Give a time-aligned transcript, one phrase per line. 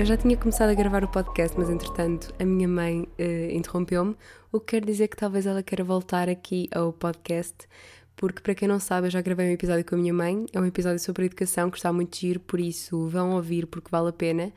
[0.00, 4.16] Eu já tinha começado a gravar o podcast, mas entretanto a minha mãe uh, interrompeu-me,
[4.50, 7.68] o que quer dizer que talvez ela queira voltar aqui ao podcast,
[8.16, 10.58] porque para quem não sabe, eu já gravei um episódio com a minha mãe, é
[10.58, 14.12] um episódio sobre educação que está muito giro, por isso vão ouvir porque vale a
[14.12, 14.50] pena.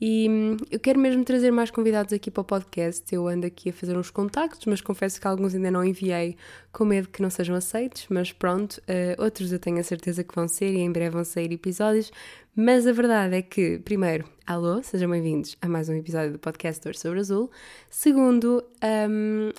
[0.00, 3.12] E hum, eu quero mesmo trazer mais convidados aqui para o podcast.
[3.12, 6.36] Eu ando aqui a fazer uns contactos, mas confesso que alguns ainda não enviei
[6.72, 8.06] com medo que não sejam aceitos.
[8.08, 11.24] Mas pronto, uh, outros eu tenho a certeza que vão ser e em breve vão
[11.24, 12.12] sair episódios.
[12.54, 16.82] Mas a verdade é que, primeiro, alô, sejam bem-vindos a mais um episódio do podcast
[16.82, 17.50] Dor sobre Azul.
[17.90, 18.64] Segundo,
[19.10, 19.50] um,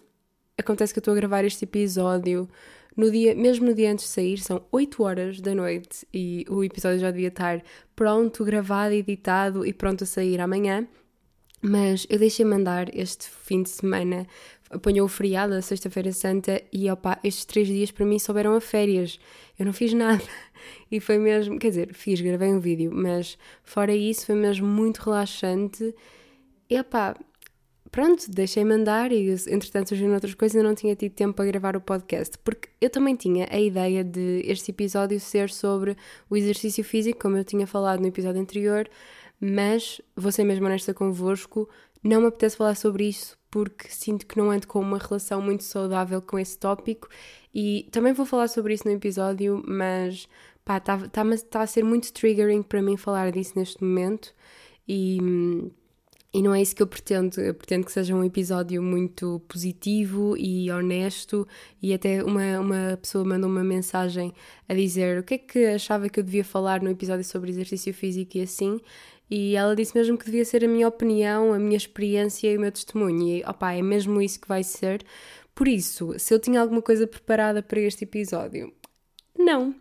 [0.57, 2.47] acontece que eu estou a gravar este episódio
[2.99, 6.61] no dia, mesmo no dia antes de sair, são 8 horas da noite e o
[6.65, 7.63] episódio já devia estar
[7.95, 10.85] pronto, gravado, editado e pronto a sair amanhã.
[11.61, 14.27] Mas eu deixei mandar este fim de semana,
[14.69, 18.59] apanhou o feriado, a Sexta-feira Santa, e opa, estes três dias para mim souberam a
[18.59, 19.17] férias.
[19.57, 20.23] Eu não fiz nada.
[20.91, 24.97] E foi mesmo, quer dizer, fiz, gravei um vídeo, mas fora isso foi mesmo muito
[24.97, 25.95] relaxante.
[26.69, 27.15] E opá,
[27.91, 31.75] pronto, deixei-me andar e entretanto surgiram outras coisas e não tinha tido tempo para gravar
[31.75, 35.95] o podcast, porque eu também tinha a ideia de este episódio ser sobre
[36.29, 38.89] o exercício físico, como eu tinha falado no episódio anterior,
[39.39, 41.69] mas vou ser mesmo honesta convosco,
[42.03, 45.63] não me apetece falar sobre isso porque sinto que não ando com uma relação muito
[45.63, 47.09] saudável com esse tópico
[47.53, 50.27] e também vou falar sobre isso no episódio, mas
[50.63, 54.33] pá, está tá, tá a ser muito triggering para mim falar disso neste momento
[54.87, 55.71] e hum,
[56.31, 57.41] e não é isso que eu pretendo.
[57.41, 61.47] Eu pretendo que seja um episódio muito positivo e honesto.
[61.81, 64.31] E até uma, uma pessoa mandou uma mensagem
[64.67, 67.93] a dizer o que é que achava que eu devia falar no episódio sobre exercício
[67.93, 68.79] físico e assim.
[69.29, 72.61] E ela disse mesmo que devia ser a minha opinião, a minha experiência e o
[72.61, 73.37] meu testemunho.
[73.37, 75.03] E opá, é mesmo isso que vai ser.
[75.55, 78.71] Por isso, se eu tinha alguma coisa preparada para este episódio,
[79.37, 79.75] não.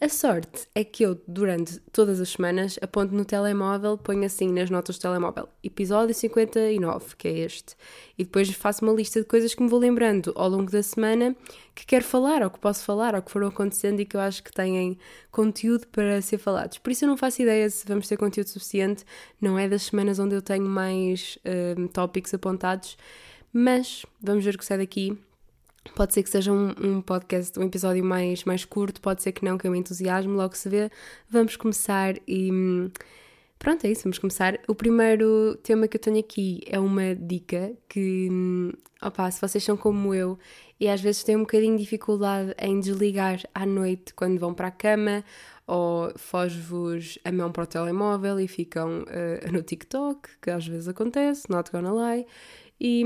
[0.00, 4.70] A sorte é que eu, durante todas as semanas, aponto no telemóvel, ponho assim nas
[4.70, 7.74] notas do telemóvel, episódio 59, que é este,
[8.16, 11.34] e depois faço uma lista de coisas que me vou lembrando ao longo da semana
[11.74, 14.40] que quero falar, ou que posso falar, ou que foram acontecendo e que eu acho
[14.44, 14.96] que têm
[15.32, 16.78] conteúdo para ser falados.
[16.78, 19.04] Por isso eu não faço ideia se vamos ter conteúdo suficiente,
[19.40, 22.96] não é das semanas onde eu tenho mais uh, tópicos apontados,
[23.52, 25.18] mas vamos ver o que sai daqui
[25.94, 29.44] Pode ser que seja um, um, podcast, um episódio mais, mais curto, pode ser que
[29.44, 30.90] não, que eu me entusiasmo, logo se vê.
[31.28, 32.50] Vamos começar e.
[33.58, 34.58] Pronto, é isso, vamos começar.
[34.68, 38.28] O primeiro tema que eu tenho aqui é uma dica que,
[39.02, 40.38] opa, se vocês são como eu
[40.78, 44.68] e às vezes têm um bocadinho de dificuldade em desligar à noite quando vão para
[44.68, 45.24] a cama
[45.66, 50.88] ou foge-vos a mão para o telemóvel e ficam uh, no TikTok, que às vezes
[50.88, 52.26] acontece, not gonna lie,
[52.80, 53.02] e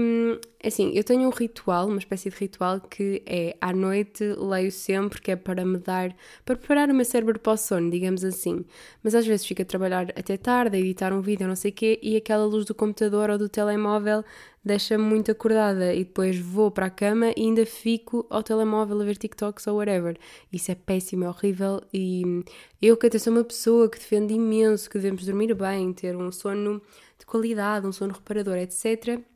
[0.63, 5.21] assim, eu tenho um ritual, uma espécie de ritual que é à noite leio sempre,
[5.21, 8.67] que é para me dar, para preparar o meu cérebro para o sono, digamos assim.
[9.03, 11.75] Mas às vezes fico a trabalhar até tarde, a editar um vídeo, não sei o
[11.75, 14.23] quê, e aquela luz do computador ou do telemóvel
[14.65, 19.05] deixa-me muito acordada e depois vou para a cama e ainda fico ao telemóvel a
[19.05, 20.19] ver TikToks ou whatever.
[20.53, 22.45] Isso é péssimo, é horrível e
[22.81, 26.31] eu que até sou uma pessoa que defende imenso que devemos dormir bem, ter um
[26.31, 26.81] sono
[27.19, 29.32] de qualidade, um sono reparador, etc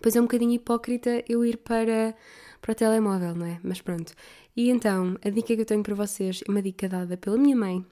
[0.00, 2.14] Pois é um bocadinho hipócrita eu ir para,
[2.60, 3.60] para o telemóvel, não é?
[3.62, 4.12] Mas pronto.
[4.56, 7.56] E então, a dica que eu tenho para vocês é uma dica dada pela minha
[7.56, 7.84] mãe,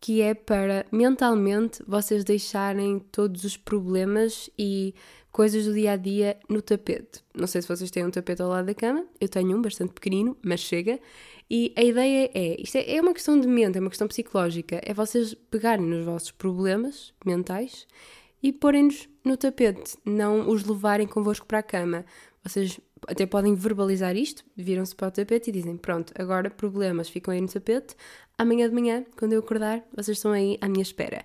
[0.00, 4.94] que é para mentalmente vocês deixarem todos os problemas e
[5.32, 7.22] coisas do dia a dia no tapete.
[7.34, 9.92] Não sei se vocês têm um tapete ao lado da cama, eu tenho um bastante
[9.92, 10.98] pequenino, mas chega.
[11.50, 14.80] E a ideia é: isto é, é uma questão de mente, é uma questão psicológica,
[14.82, 17.86] é vocês pegarem nos vossos problemas mentais
[18.46, 22.06] e porem-nos no tapete, não os levarem convosco para a cama.
[22.44, 27.34] Vocês até podem verbalizar isto, viram-se para o tapete e dizem: Pronto, agora problemas ficam
[27.34, 27.96] aí no tapete,
[28.38, 31.24] amanhã de manhã, quando eu acordar, vocês estão aí à minha espera.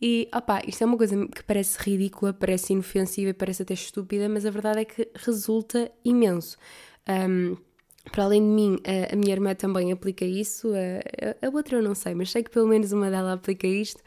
[0.00, 4.46] E opá, isto é uma coisa que parece ridícula, parece inofensiva parece até estúpida, mas
[4.46, 6.56] a verdade é que resulta imenso.
[7.06, 7.58] Um,
[8.10, 11.82] para além de mim, a, a, minha irmã também aplica isso, a, a, outra eu
[11.82, 14.02] não sei, mas sei que pelo menos uma dela aplica isto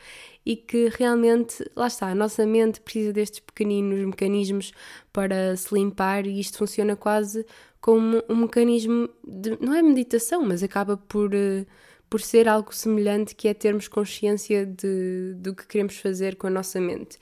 [0.47, 4.71] e que realmente, lá está, a nossa mente precisa destes pequeninos mecanismos
[5.11, 7.45] para se limpar e isto funciona quase
[7.81, 11.65] como um mecanismo de, não é meditação, mas acaba por, eh,
[12.09, 16.49] por ser algo semelhante que é termos consciência de, do que queremos fazer com a
[16.49, 17.19] nossa mente.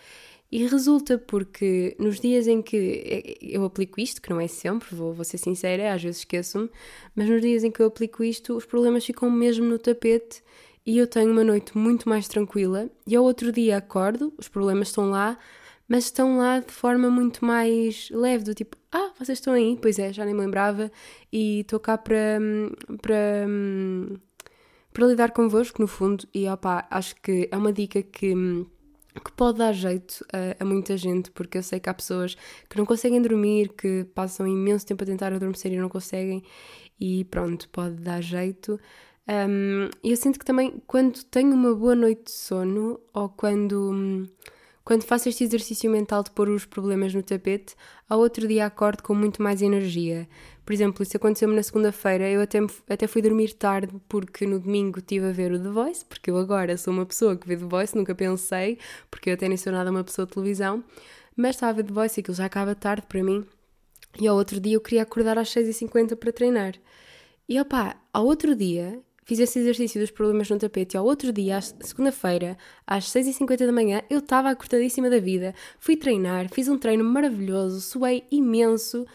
[0.52, 5.12] E resulta porque nos dias em que eu aplico isto, que não é sempre, vou,
[5.14, 6.70] vou ser sincera, às vezes esqueço-me,
[7.16, 10.44] mas nos dias em que eu aplico isto, os problemas ficam mesmo no tapete
[10.86, 12.90] e eu tenho uma noite muito mais tranquila.
[13.08, 15.38] E ao outro dia acordo, os problemas estão lá,
[15.88, 19.78] mas estão lá de forma muito mais leve, do tipo, ah, vocês estão aí?
[19.82, 20.92] Pois é, já nem me lembrava,
[21.32, 22.40] e estou cá para,
[23.02, 23.48] para,
[25.08, 28.34] lidar convosco, no fundo, e opá, acho que é uma dica que
[29.24, 32.36] que pode dar jeito a, a, muita gente, porque eu sei que há pessoas
[32.70, 36.44] que não conseguem dormir, que passam imenso tempo a tentar adormecer e não conseguem,
[37.00, 38.80] e pronto, pode dar jeito.
[39.28, 44.30] Um, eu sinto que também quando tenho uma boa noite de sono ou quando,
[44.84, 47.76] quando faço este exercício mental de pôr os problemas no tapete,
[48.08, 50.28] ao outro dia acordo com muito mais energia.
[50.64, 55.00] Por exemplo, isso aconteceu-me na segunda-feira, eu até, até fui dormir tarde porque no domingo
[55.00, 57.66] estive a ver o The Voice, porque eu agora sou uma pessoa que vê The
[57.66, 58.78] Voice, nunca pensei,
[59.10, 60.84] porque eu até nem sou nada uma pessoa de televisão,
[61.36, 63.44] mas estava a ver The Voice e aquilo já acaba tarde para mim.
[64.20, 66.76] E ao outro dia eu queria acordar às 6h50 para treinar.
[67.50, 71.34] E opá, ao outro dia fiz esse exercício dos problemas no tapete e ao outro
[71.34, 75.54] dia, segunda-feira, às 6h50 da manhã, eu estava acordadíssima da vida.
[75.80, 79.06] Fui treinar, fiz um treino maravilhoso, suei imenso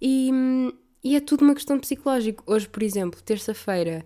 [0.00, 0.30] e,
[1.02, 2.44] e é tudo uma questão de psicológico.
[2.46, 4.04] Hoje, por exemplo, terça-feira,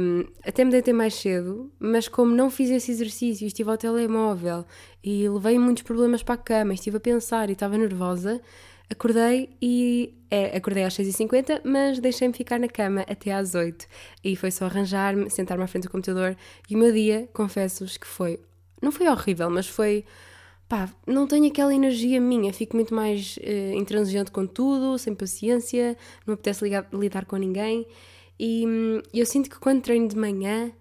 [0.00, 4.64] um, até me deitei mais cedo, mas como não fiz esse exercício, estive ao telemóvel
[5.02, 8.40] e levei muitos problemas para a cama, estive a pensar e estava nervosa,
[8.88, 10.12] Acordei e.
[10.28, 13.86] É, acordei às 6h50, mas deixei-me ficar na cama até às 8
[14.24, 16.36] E foi só arranjar-me, sentar-me à frente do computador.
[16.68, 18.40] E o meu dia, confesso-vos que foi.
[18.82, 20.04] Não foi horrível, mas foi.
[20.68, 25.96] Pá, não tenho aquela energia minha, fico muito mais uh, intransigente com tudo, sem paciência,
[26.26, 27.86] não me apetece ligar, lidar com ninguém.
[28.38, 30.72] E hum, eu sinto que quando treino de manhã,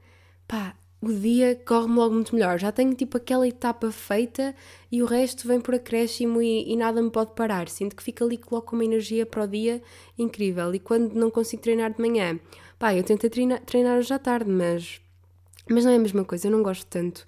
[0.48, 0.76] pá,
[1.10, 2.60] o dia corre-me logo muito melhor.
[2.60, 4.56] Já tenho tipo aquela etapa feita
[4.92, 7.70] e o resto vem por acréscimo e, e nada me pode parar.
[7.70, 9.82] Sinto que fica ali, coloco uma energia para o dia
[10.18, 10.74] incrível.
[10.74, 12.40] E quando não consigo treinar de manhã,
[12.80, 15.00] pá, eu tento treinar, treinar hoje à tarde, mas,
[15.70, 17.28] mas não é a mesma coisa, eu não gosto tanto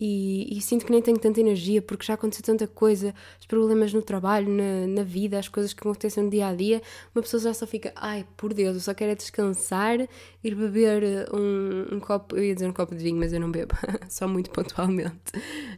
[0.00, 3.92] e, e, sinto que nem tenho tanta energia porque já aconteceu tanta coisa, os problemas
[3.92, 6.80] no trabalho, na, na vida, as coisas que acontecem no dia a dia.
[7.14, 9.98] Uma pessoa já só fica, ai por Deus, eu só quero é descansar,
[10.44, 13.50] ir beber um, um copo, eu ia dizer um copo de vinho, mas eu não
[13.50, 13.74] bebo,
[14.08, 15.32] só muito pontualmente.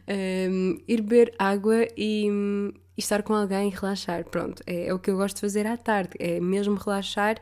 [0.07, 4.23] Um, ir beber água e, e, estar com alguém e relaxar.
[4.25, 7.41] Pronto, é, é o que eu gosto de fazer à tarde, é mesmo relaxar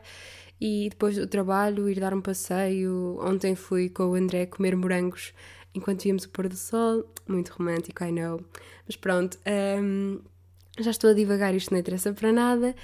[0.60, 3.18] e depois do trabalho ir dar um passeio.
[3.22, 5.32] Ontem fui com o André comer morangos
[5.74, 7.04] enquanto víamos o pôr do sol.
[7.26, 8.40] Muito romântico, I know.
[8.86, 9.38] Mas pronto,
[9.80, 10.20] um,
[10.78, 12.74] já estou a divagar, isto não interessa para nada.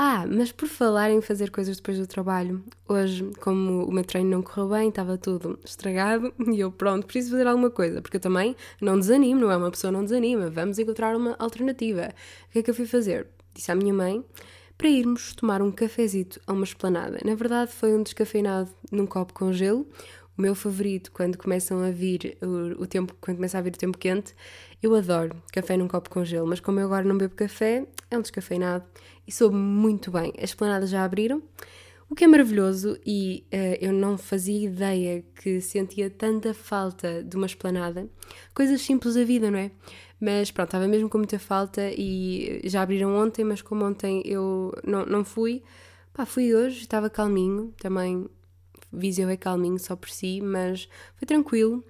[0.00, 4.30] Ah, mas por falar em fazer coisas depois do trabalho, hoje, como o meu treino
[4.30, 8.20] não correu bem, estava tudo estragado e eu, pronto, preciso fazer alguma coisa, porque eu
[8.20, 12.10] também não desanimo, não é uma pessoa não desanima, vamos encontrar uma alternativa.
[12.48, 13.26] O que é que eu fui fazer?
[13.52, 14.24] Disse à minha mãe
[14.78, 17.18] para irmos tomar um cafezito a uma esplanada.
[17.24, 19.84] Na verdade, foi um descafeinado num copo com gelo,
[20.38, 23.78] o meu favorito quando começam a vir o, o, tempo, quando começa a vir o
[23.78, 24.34] tempo quente,
[24.80, 28.16] eu adoro café num copo com gelo, mas como eu agora não bebo café, é
[28.16, 28.84] um descafeinado
[29.26, 30.32] e soube muito bem.
[30.40, 31.42] As planadas já abriram,
[32.08, 37.36] o que é maravilhoso e uh, eu não fazia ideia que sentia tanta falta de
[37.36, 38.08] uma esplanada.
[38.54, 39.72] Coisas simples da vida, não é?
[40.20, 44.72] Mas pronto, estava mesmo com muita falta e já abriram ontem, mas como ontem eu
[44.84, 45.62] não, não fui,
[46.12, 48.28] pá, fui hoje, estava calminho, também
[48.92, 51.84] Viseu é calminho só por si, mas foi tranquilo.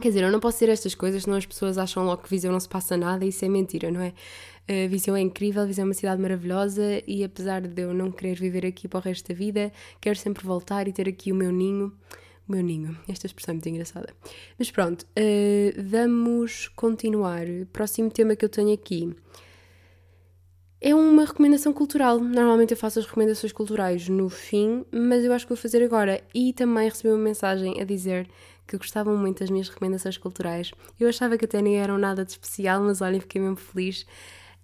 [0.00, 2.50] Quer dizer, eu não posso dizer estas coisas, senão as pessoas acham logo que Viseu
[2.50, 4.12] não se passa nada isso é mentira, não é?
[4.68, 8.38] Uh, Viseu é incrível, Viseu é uma cidade maravilhosa e apesar de eu não querer
[8.38, 11.52] viver aqui para o resto da vida, quero sempre voltar e ter aqui o meu
[11.52, 11.92] ninho.
[12.48, 14.08] O meu ninho, esta expressão é muito engraçada.
[14.58, 17.46] Mas pronto, uh, vamos continuar.
[17.72, 19.14] Próximo tema que eu tenho aqui
[20.84, 22.18] é uma recomendação cultural.
[22.18, 26.20] Normalmente eu faço as recomendações culturais no fim, mas eu acho que vou fazer agora.
[26.34, 28.28] E também recebi uma mensagem a dizer
[28.66, 30.72] que gostavam muito das minhas recomendações culturais.
[30.98, 34.04] Eu achava que até nem eram nada de especial, mas olhem, fiquei mesmo feliz.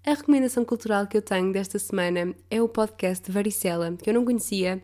[0.05, 4.25] A recomendação cultural que eu tenho desta semana é o podcast Varicela, que eu não
[4.25, 4.83] conhecia.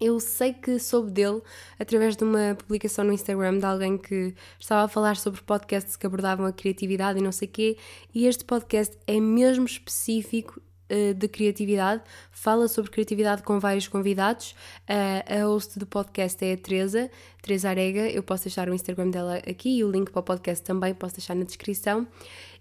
[0.00, 1.42] Eu sei que soube dele
[1.78, 6.06] através de uma publicação no Instagram de alguém que estava a falar sobre podcasts que
[6.06, 7.76] abordavam a criatividade e não sei quê,
[8.14, 14.54] e este podcast é mesmo específico uh, de criatividade, fala sobre criatividade com vários convidados.
[14.88, 17.10] Uh, a host do podcast é a Teresa,
[17.42, 20.64] Teresa Arega, eu posso deixar o Instagram dela aqui e o link para o podcast
[20.64, 22.06] também posso deixar na descrição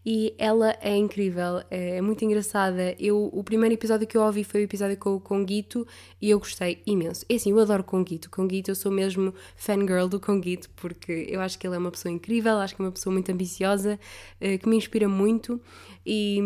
[0.09, 2.95] e ela é incrível, é, é muito engraçada.
[2.97, 5.85] Eu, o primeiro episódio que eu ouvi foi o episódio com o Conguito
[6.21, 7.25] e eu gostei imenso.
[7.27, 8.29] É assim, eu adoro Conguito.
[8.29, 12.09] Conguito, eu sou mesmo fangirl do Conguito porque eu acho que ele é uma pessoa
[12.09, 13.99] incrível, acho que é uma pessoa muito ambiciosa,
[14.39, 15.59] eh, que me inspira muito
[16.05, 16.39] e,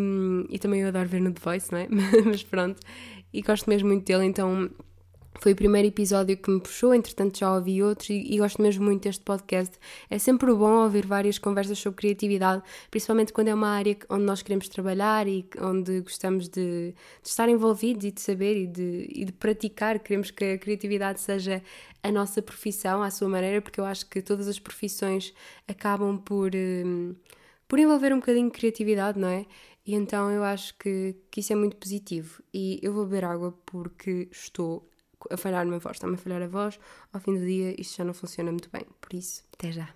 [0.49, 1.87] e também eu adoro ver no The Voice, não é?
[2.25, 2.79] Mas pronto,
[3.31, 4.71] e gosto mesmo muito dele, então
[5.39, 8.85] foi o primeiro episódio que me puxou, entretanto já ouvi outros e, e, gosto mesmo
[8.85, 9.77] muito deste podcast.
[10.09, 12.61] É sempre bom ouvir várias conversas sobre criatividade,
[12.91, 17.49] principalmente quando é uma área onde nós queremos trabalhar e onde gostamos de, de estar
[17.49, 19.99] envolvidos e de saber e de, e de, praticar.
[19.99, 21.63] Queremos que a criatividade seja
[22.03, 25.33] a nossa profissão, à sua maneira, porque eu acho que todas as profissões
[25.67, 26.51] acabam por.
[26.55, 27.15] Hum,
[27.67, 29.45] por envolver um bocadinho de criatividade, não é?
[29.85, 32.43] E então eu acho que, que isso é muito positivo.
[32.53, 34.90] E eu vou beber água porque estou
[35.29, 35.97] a falhar a voz.
[35.97, 36.79] Está-me a falhar a voz.
[37.11, 38.85] Ao fim do dia isto já não funciona muito bem.
[38.99, 39.89] Por isso, até já.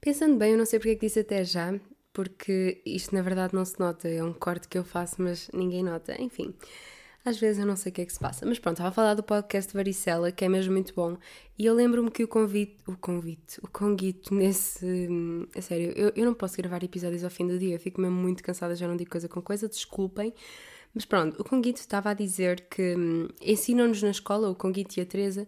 [0.00, 1.74] Pensando bem, eu não sei porque é que disse até já,
[2.12, 4.08] porque isto na verdade não se nota.
[4.08, 6.20] É um corte que eu faço, mas ninguém nota.
[6.20, 6.54] Enfim.
[7.24, 8.46] Às vezes eu não sei o que é que se passa.
[8.46, 11.16] Mas pronto, estava a falar do podcast Varicela, que é mesmo muito bom.
[11.58, 15.08] E eu lembro-me que o convite, o convite, o conguito nesse.
[15.54, 18.16] A sério, eu, eu não posso gravar episódios ao fim do dia, eu fico mesmo
[18.16, 20.32] muito cansada, já não digo coisa com coisa, desculpem.
[20.94, 25.02] Mas pronto, o Conguito estava a dizer que hum, ensinam-nos na escola, o Conguito e
[25.02, 25.46] a Teresa,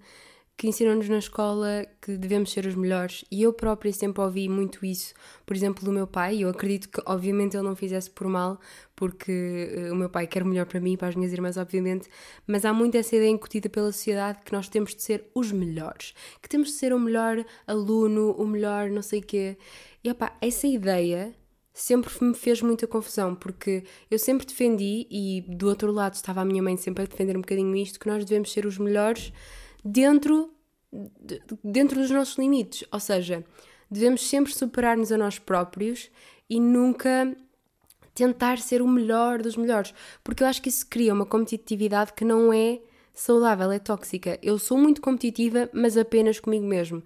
[0.61, 4.85] que ensinam-nos na escola que devemos ser os melhores e eu própria sempre ouvi muito
[4.85, 5.15] isso,
[5.47, 6.45] por exemplo, do meu pai.
[6.45, 8.61] Eu acredito que, obviamente, ele não fizesse por mal,
[8.95, 11.57] porque uh, o meu pai quer o melhor para mim e para as minhas irmãs,
[11.57, 12.11] obviamente,
[12.47, 16.13] mas há muito essa ideia incutida pela sociedade que nós temos de ser os melhores,
[16.43, 19.57] que temos de ser o melhor aluno, o melhor não sei quê.
[20.05, 21.35] E opá, essa ideia
[21.73, 26.45] sempre me fez muita confusão, porque eu sempre defendi, e do outro lado estava a
[26.45, 29.33] minha mãe sempre a defender um bocadinho isto, que nós devemos ser os melhores
[29.85, 30.53] dentro,
[31.63, 32.87] dentro dos nossos limites.
[32.93, 33.45] Ou seja,
[33.91, 36.11] devemos sempre superar-nos a nós próprios
[36.49, 37.35] e nunca
[38.15, 42.25] tentar ser o melhor dos melhores, porque eu acho que isso cria uma competitividade que
[42.25, 42.81] não é
[43.15, 44.39] saudável, é tóxica.
[44.43, 47.03] Eu sou muito competitiva, mas apenas comigo mesmo.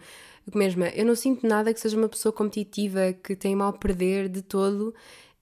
[0.54, 4.42] Mesma, eu não sinto nada que seja uma pessoa competitiva, que tem mal perder de
[4.42, 4.94] todo.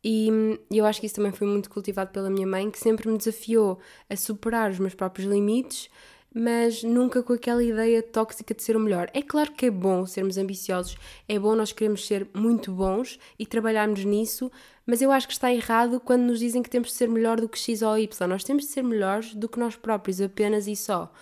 [0.04, 0.28] E
[0.70, 3.78] eu acho que isso também foi muito cultivado pela minha mãe, que sempre me desafiou
[4.08, 5.88] a superar os meus próprios limites
[6.34, 9.10] mas nunca com aquela ideia tóxica de ser o melhor.
[9.12, 10.96] É claro que é bom sermos ambiciosos,
[11.28, 14.50] é bom nós queremos ser muito bons e trabalharmos nisso,
[14.86, 17.48] mas eu acho que está errado quando nos dizem que temos de ser melhor do
[17.48, 18.26] que X ou Y.
[18.26, 21.12] Nós temos de ser melhores do que nós próprios, apenas e só.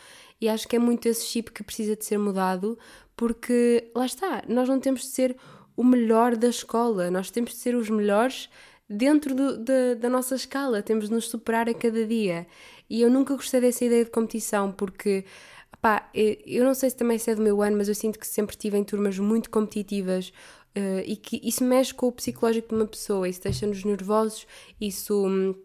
[0.40, 2.78] E acho que é muito esse chip que precisa de ser mudado,
[3.16, 5.36] porque lá está, nós não temos de ser
[5.76, 8.48] o melhor da escola, nós temos de ser os melhores
[8.88, 12.46] dentro do, da, da nossa escala, temos de nos superar a cada dia.
[12.88, 15.24] E eu nunca gostei dessa ideia de competição, porque,
[15.80, 18.54] pá, eu não sei se também é do meu ano, mas eu sinto que sempre
[18.54, 20.32] estive em turmas muito competitivas
[20.76, 24.46] uh, e que isso mexe com o psicológico de uma pessoa, isso deixa-nos nervosos,
[24.80, 25.56] isso.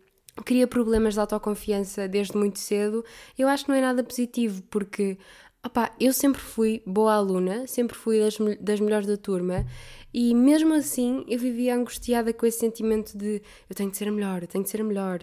[0.44, 3.06] Cria problemas de autoconfiança desde muito cedo,
[3.38, 5.18] eu acho que não é nada positivo, porque
[5.66, 9.66] opá, eu sempre fui boa aluna, sempre fui das, das melhores da turma
[10.14, 14.12] e mesmo assim eu vivia angustiada com esse sentimento de eu tenho de ser a
[14.12, 15.22] melhor, eu tenho de ser a melhor.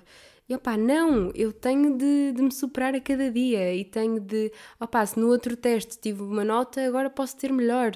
[0.48, 4.52] E opá, não, eu tenho de, de me superar a cada dia e tenho de,
[4.80, 7.92] opá, se no outro teste tive uma nota, agora posso ter melhor.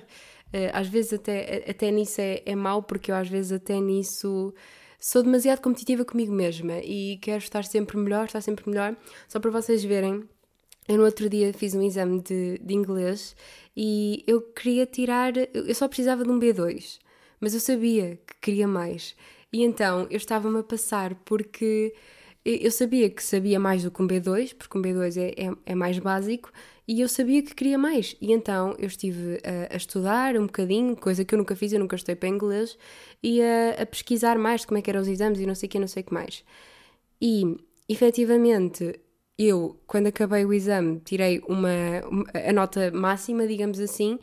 [0.48, 4.54] Uh, às vezes até, até nisso é, é mau, porque eu às vezes até nisso
[4.98, 8.96] sou demasiado competitiva comigo mesma e quero estar sempre melhor, estar sempre melhor.
[9.28, 10.24] Só para vocês verem,
[10.88, 13.34] eu no outro dia fiz um exame de, de inglês
[13.76, 16.98] e eu queria tirar, eu só precisava de um B2,
[17.40, 19.14] mas eu sabia que queria mais.
[19.52, 21.94] E então eu estava-me a passar porque
[22.44, 25.74] eu sabia que sabia mais do que um B2, porque um B2 é, é, é,
[25.74, 26.52] mais básico,
[26.86, 28.16] e eu sabia que queria mais.
[28.20, 31.80] E então eu estive a, a, estudar um bocadinho, coisa que eu nunca fiz, eu
[31.80, 32.78] nunca estudei para inglês,
[33.22, 35.70] e a, a pesquisar mais como é que eram os exames e não sei o
[35.70, 36.44] que, não sei o que mais.
[37.20, 37.56] E,
[37.88, 39.00] efetivamente,
[39.38, 41.70] eu, quando acabei o exame, tirei uma
[42.48, 44.18] a nota máxima, digamos assim,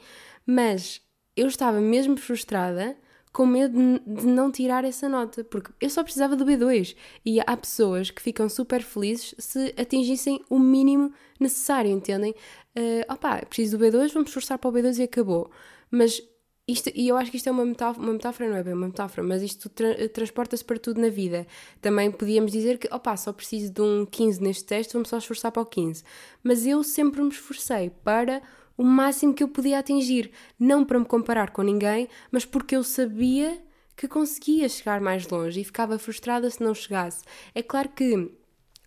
[0.46, 1.01] mas
[1.36, 2.96] eu estava mesmo frustrada
[3.34, 7.58] com medo de não tirar essa nota, porque eu só precisava do B2 e há
[7.58, 12.36] pessoas que ficam super felizes se atingissem o mínimo necessário, entendem?
[12.78, 15.50] Uh, opá, preciso do B2, vamos esforçar para o B2 e acabou.
[15.90, 16.22] Mas
[16.68, 18.88] isto, e eu acho que isto é uma metáfora, uma metáfora não é bem uma
[18.88, 21.48] metáfora, mas isto tra transporta-se para tudo na vida.
[21.82, 25.52] Também podíamos dizer que, opá, só preciso de um 15 neste teste, vamos só esforçar
[25.52, 26.04] para o 15.
[26.44, 28.44] Mas eu sempre me esforcei para
[28.77, 32.84] o máximo que eu podia atingir, não para me comparar com ninguém, mas porque eu
[32.84, 33.62] sabia
[33.96, 37.24] que conseguia chegar mais longe e ficava frustrada se não chegasse.
[37.53, 38.32] É claro que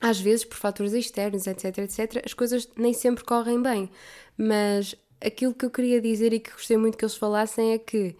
[0.00, 3.90] às vezes, por fatores externos, etc, etc, as coisas nem sempre correm bem,
[4.36, 8.14] mas aquilo que eu queria dizer e que gostei muito que eles falassem é que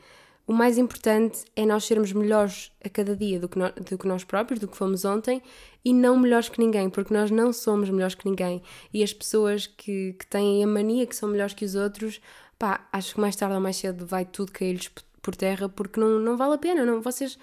[0.47, 4.07] o mais importante é nós sermos melhores a cada dia do que, nós, do que
[4.07, 5.43] nós próprios, do que fomos ontem,
[5.85, 8.63] e não melhores que ninguém, porque nós não somos melhores que ninguém.
[8.95, 12.21] E as pessoas que, que têm a mania que são melhores que os outros,
[12.59, 14.89] pá, acho que mais tarde ou mais cedo vai tudo cair-lhes
[15.21, 17.37] por terra, porque não, não vale a pena, não, vocês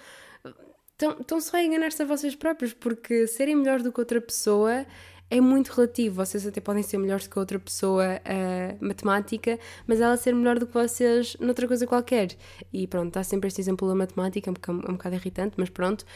[0.98, 4.86] estão só a enganar-se a vocês próprios, porque serem melhores do que outra pessoa
[5.34, 6.24] é muito relativo.
[6.24, 10.66] Vocês até podem ser melhores que outra pessoa uh, matemática, mas ela ser melhor do
[10.66, 12.36] que vocês noutra coisa qualquer.
[12.72, 15.68] E pronto, está sempre este exemplo da matemática, é um, é um bocado irritante, mas
[15.68, 16.06] pronto.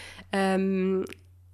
[0.61, 1.03] Um,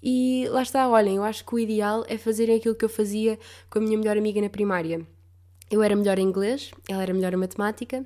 [0.02, 3.38] e lá está, olhem, eu acho que o ideal é fazerem aquilo que eu fazia
[3.70, 5.00] com a minha melhor amiga na primária.
[5.70, 8.04] Eu era melhor em inglês, ela era melhor em matemática.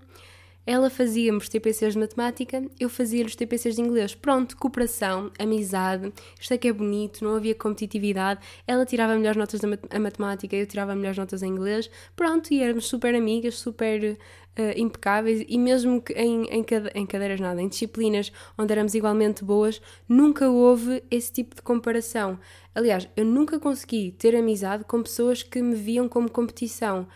[0.71, 4.15] Ela fazia-me os TPCs de matemática, eu fazia os TPCs de inglês.
[4.15, 8.41] Pronto, cooperação, amizade, isto é que é bonito, não havia competitividade.
[8.67, 11.91] Ela tirava melhores notas da mat matemática, eu tirava melhores notas em inglês.
[12.15, 17.63] Pronto, e éramos super amigas, super uh, impecáveis e mesmo em, em, em cadeiras nada,
[17.63, 22.39] em disciplinas onde éramos igualmente boas, nunca houve esse tipo de comparação.
[22.75, 27.09] Aliás, eu nunca consegui ter amizade com pessoas que me viam como competição.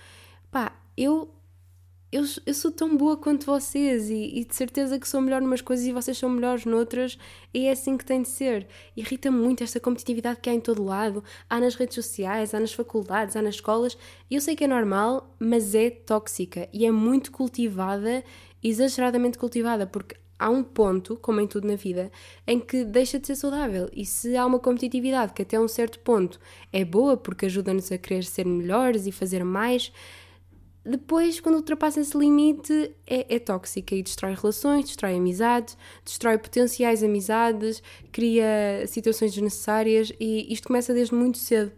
[0.51, 1.29] Pá, eu
[2.13, 5.63] eu, eu sou tão boa quanto vocês e, e, de certeza que sou melhor numas
[5.63, 7.19] coisas e vocês são melhores noutras
[7.55, 8.69] e é assim que tem de ser.
[8.95, 12.75] Irrita-me muito esta competitividade que há em todo lado, há nas redes sociais, há nas
[12.75, 13.97] faculdades, há nas escolas,
[14.31, 18.23] eu sei que é normal, mas é tóxica e é muito cultivada,
[18.63, 22.13] exageradamente cultivada, porque há um ponto, como em tudo na vida,
[22.47, 23.89] em que deixa de ser saudável.
[23.93, 26.39] E se há uma competitividade que até um certo ponto
[26.73, 29.93] é boa porque ajuda-nos a querer ser melhores e fazer mais,
[30.85, 37.05] depois, quando ultrapassa esse limite, é, é, tóxica e destrói relações, destrói amizades, destrói potenciais
[37.05, 41.71] amizades, cria situações desnecessárias e isto começa desde muito cedo.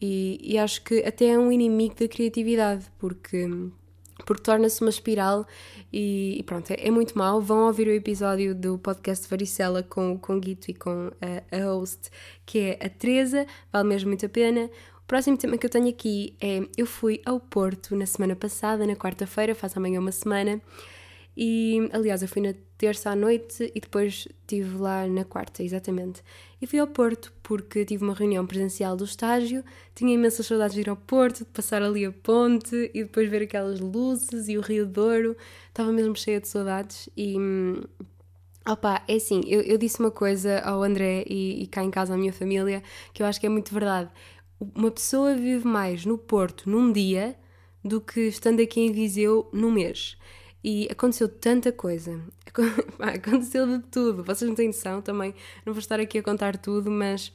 [0.00, 3.48] E, e acho que até é um inimigo da criatividade, porque,
[4.26, 5.46] porque torna-se uma espiral
[5.90, 7.40] e, e pronto, é, é, muito mau.
[7.40, 11.64] Vão ouvir o episódio do podcast Varicela com, com o Guito e com a, a
[11.72, 12.10] host,
[12.44, 14.68] que é a Teresa, vale mesmo muito a pena
[15.12, 18.96] próximo tema que eu tenho aqui é: eu fui ao Porto na semana passada, na
[18.96, 20.58] quarta-feira, faz amanhã uma semana,
[21.36, 26.22] e aliás, eu fui na terça à noite e depois estive lá na quarta, exatamente.
[26.62, 29.62] E fui ao Porto porque tive uma reunião presencial do estágio,
[29.94, 33.42] tinha imensas saudades de ir ao Porto, de passar ali a ponte e depois ver
[33.42, 35.36] aquelas luzes e o Rio Douro,
[35.68, 37.36] estava mesmo cheia de saudades e.
[38.66, 42.14] Opa, é assim, eu, eu disse uma coisa ao André e, e cá em casa
[42.14, 42.80] à minha família
[43.12, 44.08] que eu acho que é muito verdade
[44.74, 47.36] uma pessoa vive mais no Porto num dia
[47.84, 50.16] do que estando aqui em Viseu num mês.
[50.64, 52.20] E aconteceu tanta coisa,
[53.00, 55.34] aconteceu de tudo, vocês não têm noção também,
[55.66, 57.32] não vou estar aqui a contar tudo, mas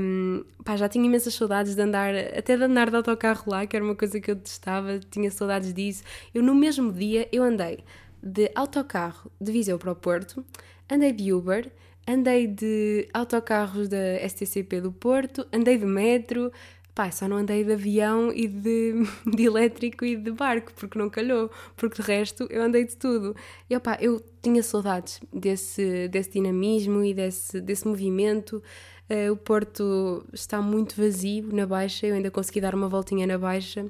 [0.00, 3.74] um, pá, já tinha imensas saudades de andar, até de andar de autocarro lá, que
[3.74, 6.02] era uma coisa que eu testava, tinha saudades disso.
[6.34, 7.82] Eu no mesmo dia, eu andei
[8.22, 10.44] de autocarro de Viseu para o Porto,
[10.90, 11.72] andei de Uber,
[12.06, 16.52] andei de autocarros da STCP do Porto, andei de metro,
[16.94, 18.94] pá, só não andei de avião e de,
[19.26, 23.34] de elétrico e de barco, porque não calhou, porque de resto eu andei de tudo.
[23.68, 28.62] E opá, eu tinha saudades desse, desse dinamismo e desse, desse movimento.
[29.10, 33.36] Uh, o Porto está muito vazio na Baixa, eu ainda consegui dar uma voltinha na
[33.36, 33.86] Baixa.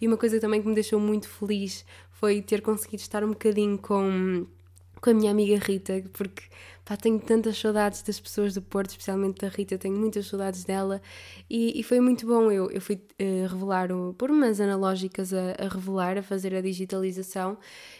[0.00, 3.78] E uma coisa também que me deixou muito feliz foi ter conseguido estar um bocadinho
[3.78, 4.46] com,
[5.00, 6.42] com a minha amiga Rita, porque
[6.88, 11.02] Pá, tenho tantas saudades das pessoas do Porto, especialmente da Rita, tenho muitas saudades dela
[11.50, 12.50] e, e foi muito bom.
[12.50, 17.58] Eu, eu fui uh, revelar, por umas analógicas a, a, revelar, a fazer a digitalização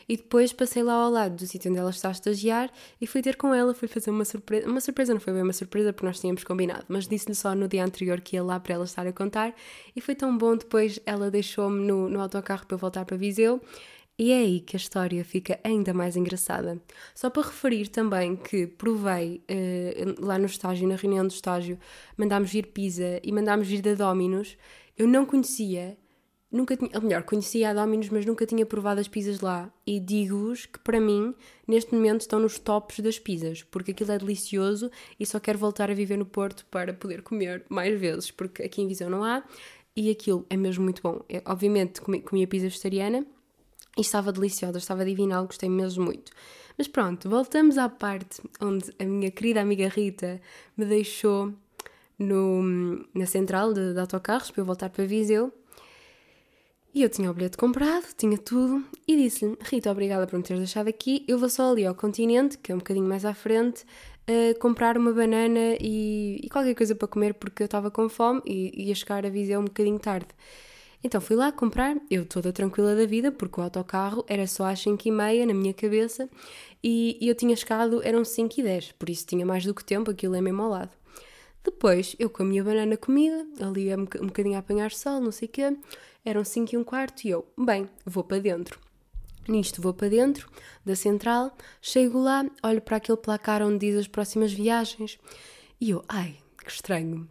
[0.09, 3.21] e depois passei lá ao lado do sítio onde ela está a estagiar e fui
[3.21, 4.67] ter com ela, fui fazer uma surpresa.
[4.67, 7.69] Uma surpresa não foi bem uma surpresa porque nós tínhamos combinado, mas disse-lhe só no
[7.69, 9.55] dia anterior que ia lá para ela estar a contar
[9.95, 10.57] e foi tão bom.
[10.57, 13.61] Depois ela deixou-me no, no autocarro para eu voltar para Viseu
[14.19, 16.83] e é aí que a história fica ainda mais engraçada.
[17.15, 21.79] Só para referir também que provei uh, lá no estágio, na reunião do estágio,
[22.17, 24.57] mandámos vir pizza e mandámos vir da Dominos.
[24.97, 25.97] Eu não conhecia,
[26.51, 29.73] nunca tinha, ou melhor, conhecia a Dominos, mas nunca tinha provado as pizzas lá.
[29.87, 31.33] E digo-vos que para mim,
[31.65, 35.93] neste momento, estão nos tops das pizzas, porque aquilo é delicioso e só quero voltar
[35.93, 39.45] a viver no Porto para poder comer mais vezes, porque aqui em Viseu não há
[39.95, 41.25] e aquilo é mesmo muito bom.
[41.29, 43.25] Eu, obviamente comi, comi a pizza vegetariana
[43.99, 46.31] e estava deliciosa, estava divinal, gostei mesmo muito.
[46.79, 50.41] Mas pronto, voltamos à parte onde a minha querida amiga Rita
[50.77, 51.53] me deixou
[52.17, 52.63] no,
[53.13, 55.53] na central de, de autocarros para eu voltar para Viseu.
[56.95, 60.61] E eu tinha o bilhete comprado, tinha tudo, e disse-lhe: Rita, obrigada por me teres
[60.61, 61.25] deixado aqui.
[61.27, 63.85] Eu vou só ali ao continente, que é um bocadinho mais à frente,
[64.29, 68.41] uh, comprar uma banana e, e, qualquer coisa para comer, porque eu estava com fome
[68.47, 70.29] e ia chegar a Viseu um bocadinho tarde.
[71.03, 74.81] Então fui lá comprar, eu toda tranquila da vida, porque o autocarro era só às
[74.81, 76.29] 5 e meia na minha cabeça
[76.83, 80.11] e, eu tinha chegado, eram 5 e 10, por isso tinha mais do que tempo,
[80.11, 80.91] aquilo é mesmo ao lado.
[81.63, 85.47] Depois, eu com a minha banana comida, ali um bocadinho a apanhar sol, não sei
[85.47, 85.77] o quê,
[86.25, 88.81] eram 5 e um quarto e eu, bem, vou para dentro.
[89.47, 90.51] Nisto vou para dentro
[90.85, 95.19] da central, chego lá, olho para aquele placar onde diz as próximas viagens
[95.81, 97.29] e eu, ai, que estranho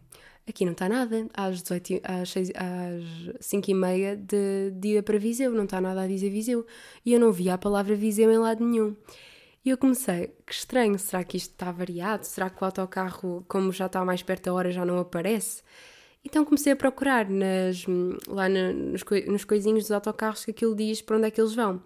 [0.50, 5.18] aqui não está nada, às, 18, às, 6, às 5 e meia de dia para
[5.18, 6.66] Viseu, não está nada a dizer Viseu.
[7.04, 8.96] E eu não via a palavra Viseu em lado nenhum.
[9.64, 12.24] E eu comecei, que estranho, será que isto está variado?
[12.24, 15.62] Será que o autocarro, como já está mais perto da hora, já não aparece?
[16.24, 17.84] Então comecei a procurar nas,
[18.26, 21.82] lá nos, nos coisinhos dos autocarros que aquilo diz para onde é que eles vão.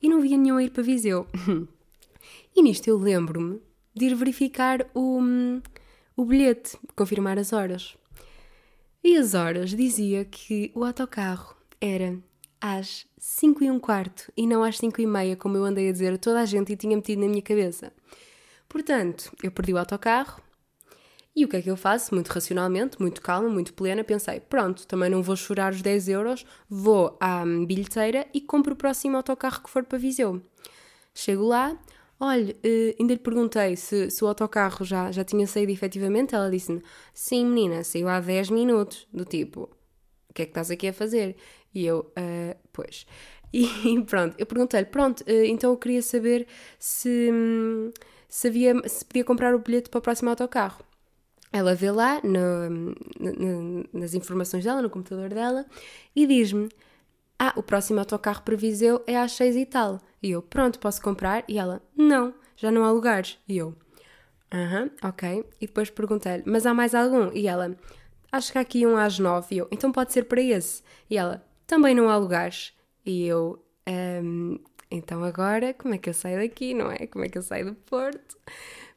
[0.00, 1.26] e não via nenhum a ir para Viseu.
[2.54, 3.60] e nisto eu lembro-me
[3.94, 5.20] de ir verificar o,
[6.16, 7.96] o bilhete, confirmar as horas.
[9.06, 12.18] E as horas dizia que o autocarro era
[12.58, 15.92] às 5 e um quarto e não às 5 e meia, como eu andei a
[15.92, 17.92] dizer a toda a gente e tinha metido na minha cabeça.
[18.66, 20.40] Portanto, eu perdi o autocarro
[21.36, 22.14] e o que é que eu faço?
[22.14, 26.46] Muito racionalmente, muito calma, muito plena, pensei, pronto, também não vou chorar os 10 euros,
[26.66, 30.40] vou à bilheteira e compro o próximo autocarro que for para Viseu.
[31.14, 31.76] Chego lá,
[32.18, 36.50] olha, uh, ainda lhe perguntei se, se o autocarro já, já tinha saído efetivamente, ela
[36.50, 39.70] disse-me, sim menina, saiu há 10 minutos, do tipo,
[40.28, 41.36] o que é que estás aqui a fazer?
[41.74, 43.06] E eu, uh, pois.
[43.54, 46.44] E pronto, eu perguntei-lhe, pronto, uh, então eu queria saber
[46.76, 47.30] se,
[48.28, 50.82] se, havia, se podia comprar o bilhete para o próximo autocarro.
[51.52, 55.64] Ela vê lá no, no, nas informações dela, no computador dela,
[56.16, 56.68] e diz-me:
[57.38, 60.00] Ah, o próximo autocarro para Viseu é às seis e tal.
[60.24, 61.44] E eu, pronto, posso comprar?
[61.46, 63.38] E ela, não, já não há lugares.
[63.46, 63.74] E eu,
[64.50, 65.44] aham, uh -huh, ok.
[65.60, 67.30] E depois perguntei-lhe, mas há mais algum?
[67.34, 67.76] E ela,
[68.32, 69.54] acho que há aqui um às nove.
[69.54, 70.82] E eu, então pode ser para esse.
[71.10, 72.72] E ela, também não há lugares.
[73.04, 74.58] E eu, um,
[74.90, 77.06] então agora, como é que eu saio daqui, não é?
[77.06, 78.38] Como é que eu saio do Porto?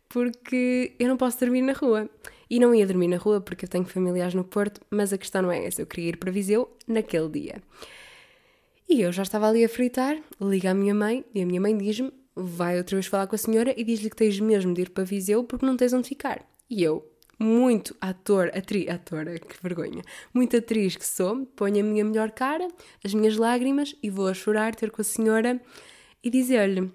[0.08, 2.10] Porque eu não posso dormir na rua.
[2.50, 5.42] E não ia dormir na rua porque eu tenho familiares no Porto, mas a questão
[5.42, 5.82] não é essa.
[5.82, 7.62] Eu queria ir para Viseu naquele dia.
[8.90, 11.78] E eu já estava ali a fritar, liga à minha mãe e a minha mãe
[11.78, 14.90] diz-me: vai outra vez falar com a senhora e diz-lhe que tens mesmo de ir
[14.92, 16.48] para Viseu porque não tens onde ficar.
[16.70, 17.06] E eu,
[17.38, 20.02] muito ator, atriz, atora, que vergonha,
[20.34, 22.68] muito atriz que sou, ponho a minha melhor cara,
[23.04, 25.60] as minhas lágrimas e vou a chorar ter com a senhora
[26.24, 26.90] e dizer-lhe: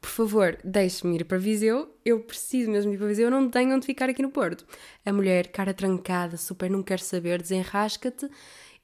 [0.00, 3.74] por favor, deixe-me ir para Viseu, eu preciso mesmo ir para Viseu, eu não tenho
[3.74, 4.66] onde ficar aqui no Porto.
[5.06, 8.28] A mulher, cara trancada, super não quer saber, desenrasca-te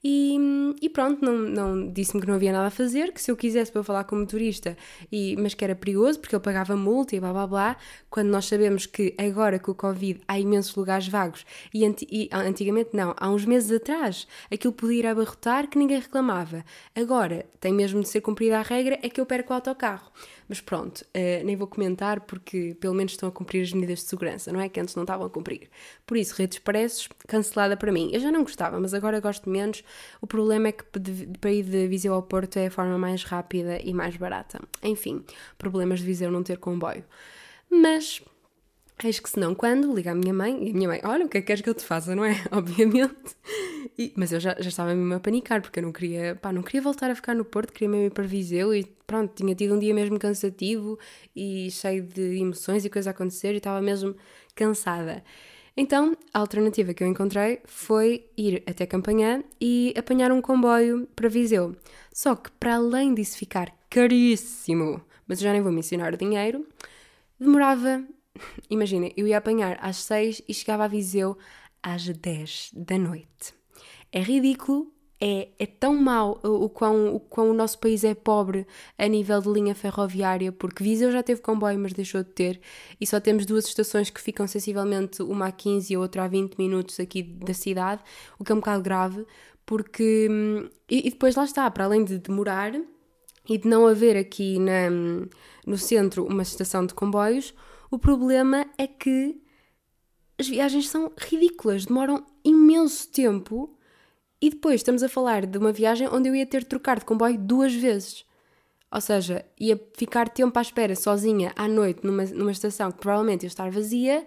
[0.02, 0.38] e,
[0.80, 3.72] e, pronto, não, não disse-me que não havia nada a fazer, que se eu quisesse
[3.72, 4.76] para eu falar com o motorista,
[5.10, 7.76] e, mas que era perigoso porque ele pagava multa e blá blá blá,
[8.08, 12.28] quando nós sabemos que agora com o Covid há imensos lugares vagos e, anti, e
[12.32, 16.64] antigamente não, há uns meses atrás aquilo podia ir abarrotar que ninguém reclamava.
[16.94, 20.12] Agora tem mesmo de ser cumprida a regra, é que eu perco o autocarro.
[20.48, 24.06] Mas pronto, uh, nem vou comentar porque pelo menos estão a cumprir as medidas de
[24.06, 24.68] segurança, não é?
[24.68, 25.68] Que antes não estavam a cumprir.
[26.06, 28.10] Por isso, redes expressos, cancelada para mim.
[28.12, 29.84] Eu já não gostava, mas agora gosto menos.
[30.20, 30.84] O problema é que
[31.40, 34.60] para ir de Viseu ao Porto é a forma mais rápida e mais barata.
[34.82, 35.24] Enfim,
[35.56, 37.04] problemas de Viseu não ter comboio.
[37.70, 38.22] Mas
[39.04, 41.28] Eis que se não, quando liga à minha mãe, e a minha mãe, olha, o
[41.28, 42.34] que é que queres que eu te faça, não é?
[42.50, 43.36] Obviamente.
[43.96, 46.62] E, mas eu já, já estava mesmo a panicar, porque eu não queria, pá, não
[46.62, 49.74] queria voltar a ficar no Porto, queria mesmo ir para Viseu e pronto, tinha tido
[49.74, 50.98] um dia mesmo cansativo
[51.34, 54.16] e cheio de emoções e coisas a acontecer e estava mesmo
[54.56, 55.22] cansada.
[55.80, 61.28] Então, a alternativa que eu encontrei foi ir até Campanhã e apanhar um comboio para
[61.28, 61.76] Viseu.
[62.12, 66.66] Só que, para além disso ficar caríssimo, mas eu já nem vou mencionar o dinheiro,
[67.38, 68.04] demorava
[68.68, 71.36] Imagina, eu ia apanhar às 6 e chegava a Viseu
[71.82, 73.54] às 10 da noite.
[74.12, 78.66] É ridículo, é, é tão mau o, quão, o quão o nosso país é pobre
[78.96, 82.60] a nível de linha ferroviária, porque Viseu já teve comboio, mas deixou de ter,
[83.00, 86.28] e só temos duas estações que ficam sensivelmente, uma a 15 e a outra a
[86.28, 88.02] 20 minutos aqui da cidade,
[88.38, 89.26] o que é um bocado grave,
[89.66, 90.28] porque.
[90.30, 92.72] Hum, e, e depois lá está, para além de demorar
[93.48, 94.90] e de não haver aqui na,
[95.66, 97.54] no centro uma estação de comboios,
[97.90, 99.40] o problema é que
[100.38, 103.77] as viagens são ridículas, demoram imenso tempo
[104.40, 107.04] e depois estamos a falar de uma viagem onde eu ia ter de trocar de
[107.04, 108.24] comboio duas vezes.
[108.90, 113.42] Ou seja, ia ficar tempo à espera sozinha à noite numa, numa estação que provavelmente
[113.42, 114.26] ia estar vazia,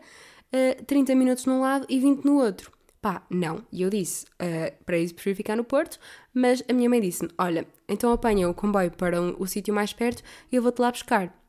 [0.53, 2.71] uh, 30 minutos num lado e 20 no outro.
[3.01, 3.65] Pá, não.
[3.71, 5.99] E eu disse, uh, para isso prefiro ficar no Porto,
[6.33, 9.91] mas a minha mãe disse-me: Olha, então apanha o comboio para um, o sítio mais
[9.93, 10.21] perto
[10.51, 11.40] e eu vou-te lá buscar.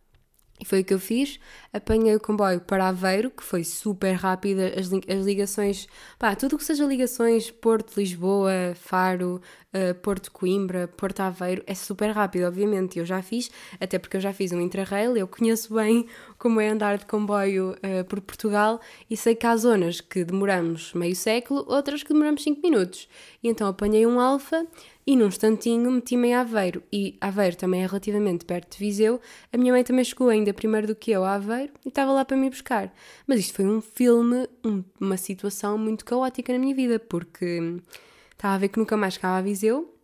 [0.62, 1.40] E foi o que eu fiz.
[1.72, 4.72] Apanhei o comboio para Aveiro, que foi super rápida.
[4.78, 9.42] As, as ligações, pá, tudo o que seja ligações Porto, Lisboa, Faro,
[9.74, 12.96] uh, Porto Coimbra, Porto Aveiro, é super rápido, obviamente.
[12.96, 16.06] Eu já fiz, até porque eu já fiz um Intrarail, eu conheço bem
[16.42, 20.92] como é andar de comboio uh, por Portugal e sei que há zonas que demoramos
[20.92, 23.08] meio século, outras que demoramos 5 minutos.
[23.40, 24.66] E então apanhei um Alfa
[25.06, 26.82] e num instantinho meti-me em Aveiro.
[26.92, 29.20] E Aveiro também é relativamente perto de Viseu.
[29.52, 32.24] A minha mãe também chegou ainda primeiro do que eu a Aveiro e estava lá
[32.24, 32.92] para me buscar.
[33.24, 37.80] Mas isto foi um filme, um, uma situação muito caótica na minha vida, porque
[38.32, 39.94] estava a ver que nunca mais chegava a Viseu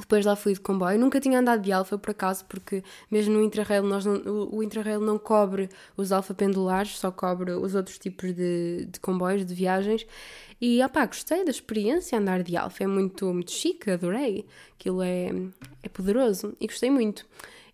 [0.00, 0.98] depois lá fui de comboio.
[0.98, 4.62] Nunca tinha andado de alfa por acaso, porque mesmo no Intrarail, nós não, o, o
[4.62, 9.54] Intrarail não cobre os alfa pendulares, só cobre os outros tipos de, de comboios, de
[9.54, 10.06] viagens.
[10.60, 14.44] E opá, gostei da experiência, andar de alfa é muito, muito chique, adorei.
[14.78, 15.30] Aquilo é,
[15.82, 17.26] é poderoso e gostei muito.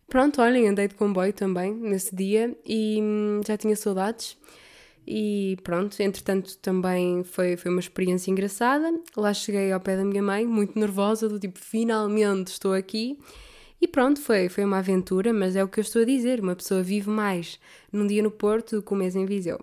[0.09, 4.37] Pronto, olhem, andei de comboio também nesse dia e hum, já tinha saudades.
[5.07, 8.93] E pronto, entretanto também foi, foi uma experiência engraçada.
[9.17, 13.19] Lá cheguei ao pé da minha mãe, muito nervosa, do tipo, finalmente estou aqui.
[13.81, 16.57] E pronto, foi, foi uma aventura, mas é o que eu estou a dizer: uma
[16.57, 17.61] pessoa vive mais
[17.93, 19.61] num dia no Porto do que um mês em Viseu.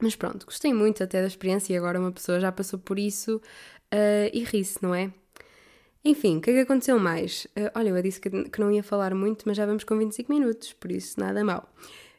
[0.00, 3.36] Mas pronto, gostei muito até da experiência e agora uma pessoa já passou por isso
[3.36, 5.12] uh, e ri-se, não é?
[6.04, 7.46] Enfim, o que é que aconteceu mais?
[7.56, 10.32] Uh, olha, eu disse que, que, não ia falar muito, mas já vamos com 25
[10.32, 11.68] minutos, por isso nada mal.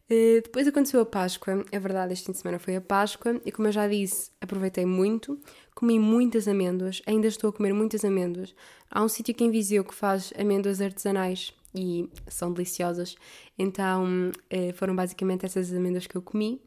[0.10, 3.52] Uh, depois aconteceu a Páscoa, é verdade, este fim de semana foi a Páscoa e,
[3.52, 5.40] como eu já disse, aproveitei muito,
[5.76, 8.56] comi muitas amêndoas, ainda estou a comer muitas amêndoas.
[8.90, 13.16] Há um sítio aqui em Viseu que faz amêndoas artesanais e são deliciosas,
[13.56, 16.60] então uh, foram basicamente essas amêndoas que eu comi.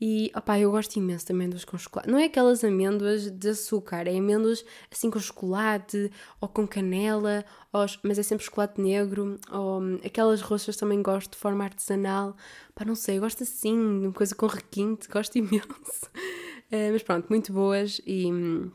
[0.00, 2.08] E, opá, eu gosto imenso de amêndoas com chocolate.
[2.08, 7.84] Não é aquelas amêndoas de açúcar, é amêndoas assim com chocolate, ou com canela, ou,
[8.04, 12.36] mas é sempre chocolate negro, ou hum, aquelas roxas também gosto de forma artesanal.
[12.76, 16.06] Pá, não sei, eu gosto assim, uma coisa com requinte, gosto imenso.
[16.70, 18.32] Uh, mas pronto, muito boas e...
[18.32, 18.70] Hum,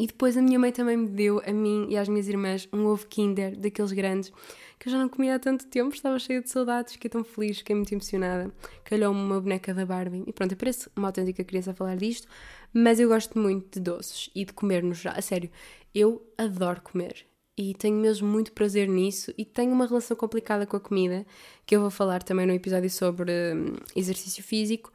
[0.00, 2.86] e depois a minha mãe também me deu, a mim e às minhas irmãs, um
[2.86, 4.32] ovo Kinder, daqueles grandes,
[4.78, 7.58] que eu já não comia há tanto tempo, estava cheia de saudades, fiquei tão feliz,
[7.58, 8.52] fiquei muito emocionada.
[8.84, 10.22] Calhou-me uma boneca da Barbie.
[10.26, 12.28] E pronto, eu pareço uma autêntica criança a falar disto,
[12.72, 15.18] mas eu gosto muito de doces e de comer no geral.
[15.18, 15.50] A sério,
[15.94, 17.26] eu adoro comer.
[17.56, 21.26] E tenho mesmo muito prazer nisso e tenho uma relação complicada com a comida,
[21.66, 24.92] que eu vou falar também no episódio sobre hum, exercício físico,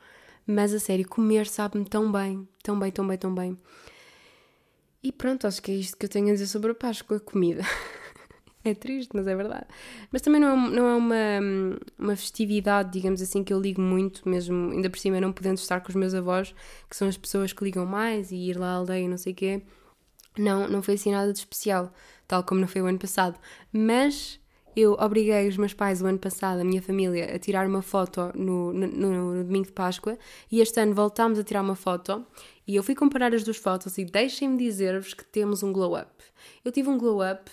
[0.48, 3.60] mas a sério, comer sabe-me tão bem, tão bem, tão bem, tão bem.
[5.04, 7.64] E pronto, acho que é isto que eu tenho a dizer sobre a Páscoa, comida.
[8.66, 9.66] é triste, mas é verdade.
[10.12, 11.16] Mas também não é, não é uma,
[12.00, 15.82] uma festividade, digamos assim, que eu ligo muito, mesmo ainda por cima não podendo estar
[15.82, 16.54] com os meus avós,
[16.90, 19.34] que são as pessoas que ligam mais e ir lá à aldeia e não sei
[19.34, 19.62] o quê.
[20.38, 21.94] Não, não foi assim nada de especial,
[22.28, 23.38] tal como não foi o ano passado.
[23.72, 24.40] Mas
[24.76, 28.32] eu obriguei os meus pais o ano passado, a minha família, a tirar uma foto
[28.34, 30.18] no, no, no, domingo de Páscoa
[30.52, 32.26] e este ano voltámos a tirar uma foto
[32.66, 36.10] e eu fui comparar as duas fotos e deixem-me dizer-vos que temos um glow up.
[36.66, 37.52] Eu tive um glow up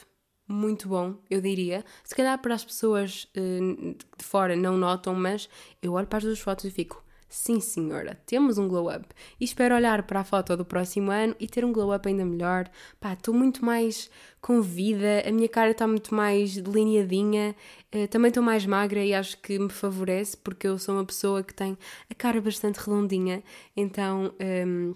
[0.50, 1.84] muito bom, eu diria.
[2.02, 5.48] Se calhar para as pessoas uh, de fora não notam, mas
[5.80, 7.02] eu olho para as duas fotos e fico.
[7.28, 9.06] Sim, senhora, temos um glow up.
[9.38, 12.24] E espero olhar para a foto do próximo ano e ter um glow up ainda
[12.24, 12.68] melhor.
[12.98, 14.10] Pá, estou muito mais
[14.40, 17.54] com vida, a minha cara está muito mais delineadinha,
[17.94, 21.44] uh, também estou mais magra e acho que me favorece porque eu sou uma pessoa
[21.44, 21.78] que tem
[22.10, 23.44] a cara bastante redondinha,
[23.76, 24.34] então.
[24.66, 24.94] Um,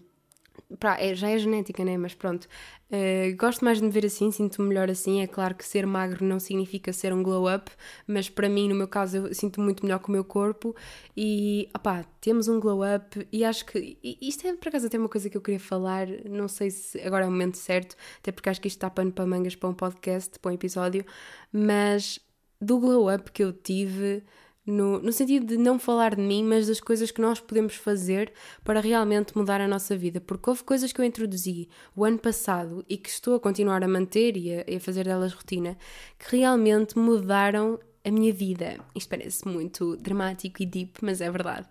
[0.79, 1.97] Pra, é, já é genética, né?
[1.97, 2.49] Mas pronto.
[2.90, 5.21] Uh, gosto mais de me ver assim, sinto-me melhor assim.
[5.21, 7.71] É claro que ser magro não significa ser um glow up,
[8.07, 10.75] mas para mim, no meu caso, eu sinto muito melhor com o meu corpo.
[11.17, 13.27] E, opá, temos um glow up.
[13.33, 13.99] E acho que.
[14.21, 16.07] Isto é por acaso até uma coisa que eu queria falar.
[16.29, 19.12] Não sei se agora é o momento certo, até porque acho que isto está pano
[19.12, 21.05] para mangas para um podcast, para um episódio.
[21.53, 22.19] Mas
[22.61, 24.23] do glow up que eu tive
[24.66, 28.33] no, no sentido de não falar de mim, mas das coisas que nós podemos fazer
[28.62, 30.20] para realmente mudar a nossa vida.
[30.20, 33.88] Porque houve coisas que eu introduzi o ano passado e que estou a continuar a
[33.88, 35.77] manter e a, e a fazer delas rotina
[36.18, 38.79] que realmente mudaram a minha vida.
[38.94, 41.66] Isto parece muito dramático e deep, mas é verdade.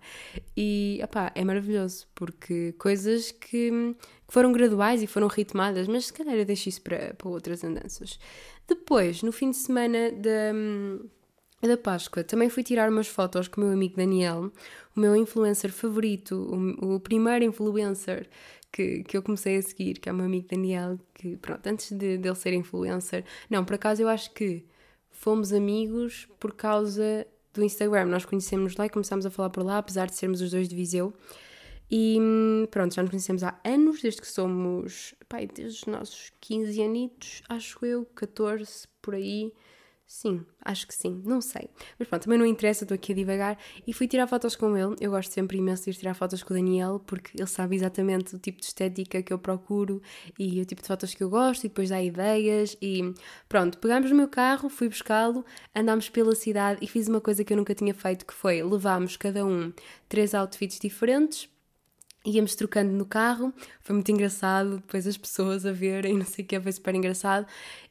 [0.56, 3.96] E opá, é maravilhoso, porque coisas que, que,
[4.28, 8.18] foram graduais e foram ritmadas, mas se calhar eu deixo isso para, para outras andanças.
[8.66, 10.52] Depois, no fim de semana da
[11.68, 14.52] da Páscoa, também fui tirar umas fotos com o meu amigo Daniel,
[14.96, 18.28] o meu influencer favorito, o, o primeiro influencer
[18.72, 21.92] que, que eu comecei a seguir, que é o meu amigo Daniel, que pronto, antes
[21.92, 24.64] de, dele ser influencer, não, por acaso eu acho que
[25.10, 29.78] fomos amigos por causa do Instagram, nós conhecemos lá e começámos a falar por lá,
[29.78, 31.14] apesar de sermos os dois de Viseu.
[31.90, 32.18] E
[32.70, 37.42] pronto, já nos conhecemos há anos, desde que somos, pai, desde os nossos 15 anitos,
[37.48, 39.52] acho eu, 14 por aí.
[40.06, 41.68] Sim, acho que sim, não sei.
[41.98, 43.58] Mas pronto, também não interessa, estou aqui a divagar.
[43.86, 44.94] E fui tirar fotos com ele.
[45.00, 48.36] Eu gosto sempre imenso de ir tirar fotos com o Daniel, porque ele sabe exatamente
[48.36, 50.02] o tipo de estética que eu procuro
[50.38, 52.76] e o tipo de fotos que eu gosto, e depois dá ideias.
[52.82, 53.14] E
[53.48, 57.52] pronto, pegámos o meu carro, fui buscá-lo, andámos pela cidade e fiz uma coisa que
[57.52, 59.72] eu nunca tinha feito, que foi levámos cada um
[60.08, 61.48] três outfits diferentes
[62.24, 66.48] íamos trocando no carro, foi muito engraçado, depois as pessoas a verem, não sei o
[66.48, 67.46] que, foi super engraçado.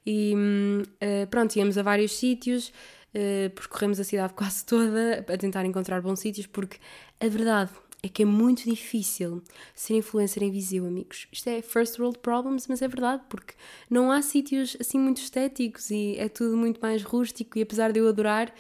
[0.06, 2.70] E uh, pronto, íamos a vários sítios,
[3.14, 6.78] uh, percorremos a cidade quase toda a tentar encontrar bons sítios, porque
[7.20, 7.72] a verdade
[8.06, 9.42] é que é muito difícil
[9.74, 11.26] ser influencer em Viseu, amigos.
[11.32, 13.54] Isto é first world problems, mas é verdade, porque
[13.90, 17.58] não há sítios assim muito estéticos e é tudo muito mais rústico.
[17.58, 18.54] E apesar de eu adorar,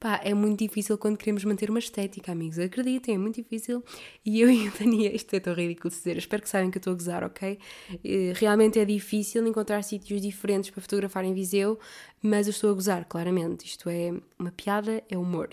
[0.00, 2.56] Pá, é muito difícil quando queremos manter uma estética, amigos.
[2.58, 3.82] Acreditem, é muito difícil.
[4.24, 6.78] E eu e o Daniel, isto é tão ridículo de dizer, espero que saibam que
[6.78, 7.58] eu estou a gozar, ok?
[8.04, 11.80] Eh, realmente é difícil encontrar sítios diferentes para fotografar em Viseu,
[12.22, 13.66] mas eu estou a gozar, claramente.
[13.66, 15.50] Isto é uma piada, é humor.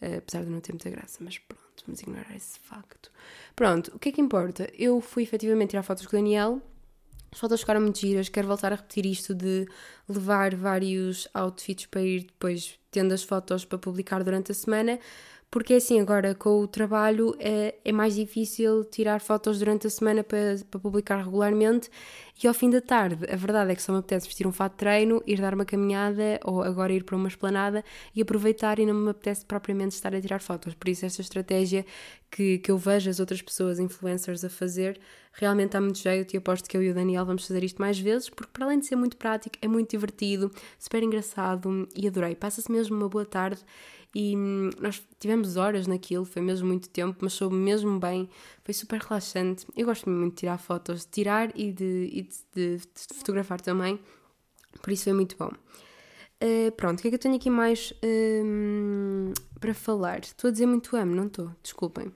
[0.00, 3.10] Uh, apesar de não ter muita graça, mas pronto, vamos ignorar esse facto.
[3.56, 4.70] Pronto, o que é que importa?
[4.78, 6.62] Eu fui efetivamente tirar fotos com o Daniel
[7.30, 9.66] as fotos ficaram muito giras, quero voltar a repetir isto de
[10.08, 14.98] levar vários outfits para ir depois tendo as fotos para publicar durante a semana,
[15.50, 20.22] porque assim, agora com o trabalho é, é mais difícil tirar fotos durante a semana
[20.22, 21.90] para, para publicar regularmente
[22.42, 24.72] e ao fim da tarde, a verdade é que só me apetece vestir um fato
[24.72, 27.84] de treino, ir dar uma caminhada ou agora ir para uma esplanada
[28.14, 30.74] e aproveitar e não me apetece propriamente estar a tirar fotos.
[30.74, 31.84] Por isso, esta estratégia
[32.30, 35.00] que, que eu vejo as outras pessoas, influencers, a fazer,
[35.32, 37.98] realmente está muito jeito e aposto que eu e o Daniel vamos fazer isto mais
[37.98, 42.36] vezes, porque para além de ser muito prático, é muito divertido, super engraçado e adorei.
[42.36, 43.60] Passa-se mesmo uma boa tarde
[44.14, 48.28] e hum, nós tivemos horas naquilo, foi mesmo muito tempo, mas soube mesmo bem,
[48.64, 49.66] foi super relaxante.
[49.76, 53.60] Eu gosto muito de tirar fotos, de tirar e de, e de, de, de fotografar
[53.60, 53.98] também,
[54.82, 55.50] por isso foi muito bom.
[56.40, 60.20] Uh, pronto, o que é que eu tenho aqui mais uh, para falar?
[60.20, 61.50] Estou a dizer muito amo, não estou?
[61.62, 62.12] Desculpem.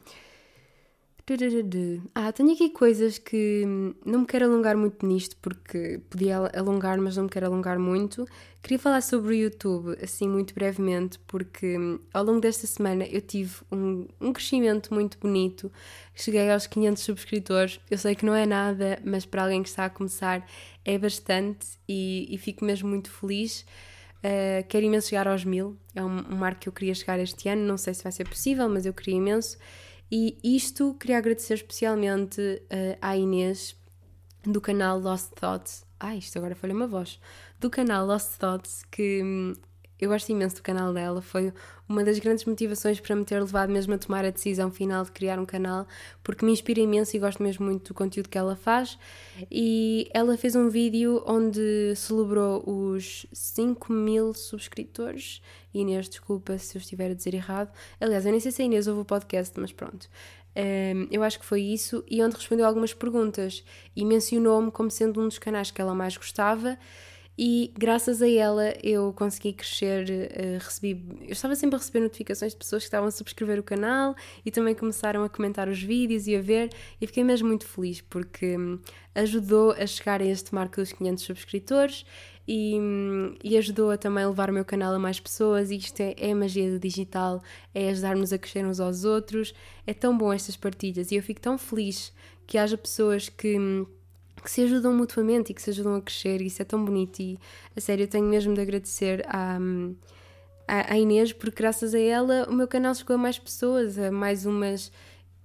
[2.15, 3.65] Ah, tenho aqui coisas que
[4.05, 8.27] não me quero alongar muito nisto porque podia alongar, mas não me quero alongar muito.
[8.61, 11.77] Queria falar sobre o YouTube, assim, muito brevemente, porque
[12.13, 15.71] ao longo desta semana eu tive um, um crescimento muito bonito.
[16.15, 17.81] Cheguei aos 500 subscritores.
[17.89, 20.45] Eu sei que não é nada, mas para alguém que está a começar
[20.85, 23.65] é bastante e, e fico mesmo muito feliz.
[24.25, 25.77] Uh, quero imenso chegar aos mil.
[25.95, 27.63] É um, um marco que eu queria chegar este ano.
[27.63, 29.57] Não sei se vai ser possível, mas eu queria imenso.
[30.15, 33.75] E isto queria agradecer especialmente uh, à Inês
[34.45, 35.87] do canal Lost Thoughts.
[35.99, 37.19] Ah, isto agora foi uma voz.
[37.59, 39.55] Do canal Lost Thoughts, que hum,
[40.03, 41.53] eu gosto imenso do canal dela, foi
[41.89, 45.13] uma das grandes motivações para me ter levado mesmo a tomar a decisão final de
[45.13, 45.87] criar um canal,
[46.25, 48.99] porque me inspira imenso e gosto mesmo muito do conteúdo que ela faz.
[49.49, 55.41] E ela fez um vídeo onde celebrou os 5 mil subscritores.
[55.73, 57.73] Inês, desculpa se eu estiver a dizer errado.
[58.01, 60.11] Aliás, eu nem sei se a Inês ouve o podcast, mas pronto.
[60.57, 65.21] Um, eu acho que foi isso, e onde respondeu algumas perguntas e mencionou-me como sendo
[65.23, 66.77] um dos canais que ela mais gostava
[67.37, 72.53] e graças a ela eu consegui crescer, uh, recebi, eu estava sempre a receber notificações
[72.53, 74.15] de pessoas que estavam a subscrever o canal
[74.45, 78.03] e também começaram a comentar os vídeos e a ver e fiquei mesmo muito feliz
[78.03, 78.79] porque um,
[79.15, 82.05] ajudou a chegar a este marco dos 500 subscritores
[82.47, 85.71] e, um, e, ajudou a também levar o meu canal a mais pessoas.
[85.71, 87.43] E isto é, é a magia do digital,
[87.75, 89.55] é ajudar-nos a crescer uns aos outros,
[89.87, 92.13] é tão bom estas partilhas e eu fico tão feliz
[92.47, 93.87] que haja pessoas que hum,
[94.43, 97.21] que se ajudam mutuamente e que se ajudam a crescer, isso é tão bonito.
[97.21, 97.39] E
[97.77, 99.59] a sério, eu tenho mesmo de agradecer à,
[100.67, 104.45] à, Inês, porque graças a ela o meu canal chegou a mais pessoas, a mais
[104.47, 104.91] umas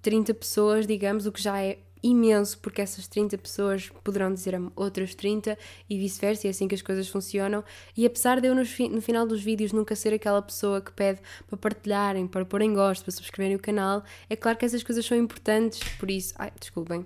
[0.02, 4.62] 30 pessoas, digamos, o que já é imenso, porque essas 30 pessoas poderão dizer a
[4.76, 5.58] outras 30
[5.90, 7.64] e vice-versa, e é assim que as coisas funcionam.
[7.96, 11.20] E apesar de eu, no, no, final dos vídeos, nunca ser aquela pessoa que pede
[11.48, 15.18] para partilharem, para porem gosto, para subscreverem o canal, é claro que essas coisas são
[15.18, 16.34] importantes, por isso.
[16.38, 17.06] Ai, desculpem.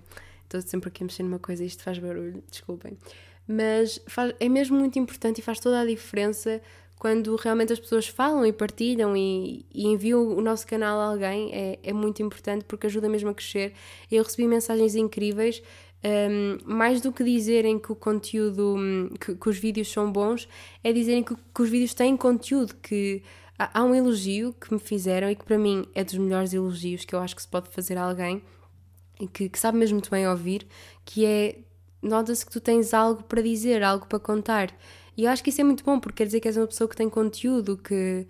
[0.51, 2.97] Estou sempre aqui a mexer numa coisa e isto faz barulho, desculpem.
[3.47, 6.61] Mas faz, é mesmo muito importante e faz toda a diferença
[6.99, 11.53] quando realmente as pessoas falam e partilham e, e enviam o nosso canal a alguém.
[11.53, 13.73] É, é muito importante porque ajuda mesmo a crescer.
[14.11, 15.63] Eu recebi mensagens incríveis.
[16.03, 18.75] Um, mais do que dizerem que o conteúdo,
[19.23, 20.49] que, que os vídeos são bons,
[20.83, 23.21] é dizerem que, que os vídeos têm conteúdo, que
[23.57, 27.05] há, há um elogio que me fizeram e que para mim é dos melhores elogios
[27.05, 28.41] que eu acho que se pode fazer a alguém
[29.27, 30.67] que, que sabe mesmo muito bem ouvir,
[31.05, 31.59] que é
[32.01, 34.73] nota-se que tu tens algo para dizer, algo para contar.
[35.15, 36.89] E eu acho que isso é muito bom, porque quer dizer que és uma pessoa
[36.89, 38.27] que tem conteúdo, que,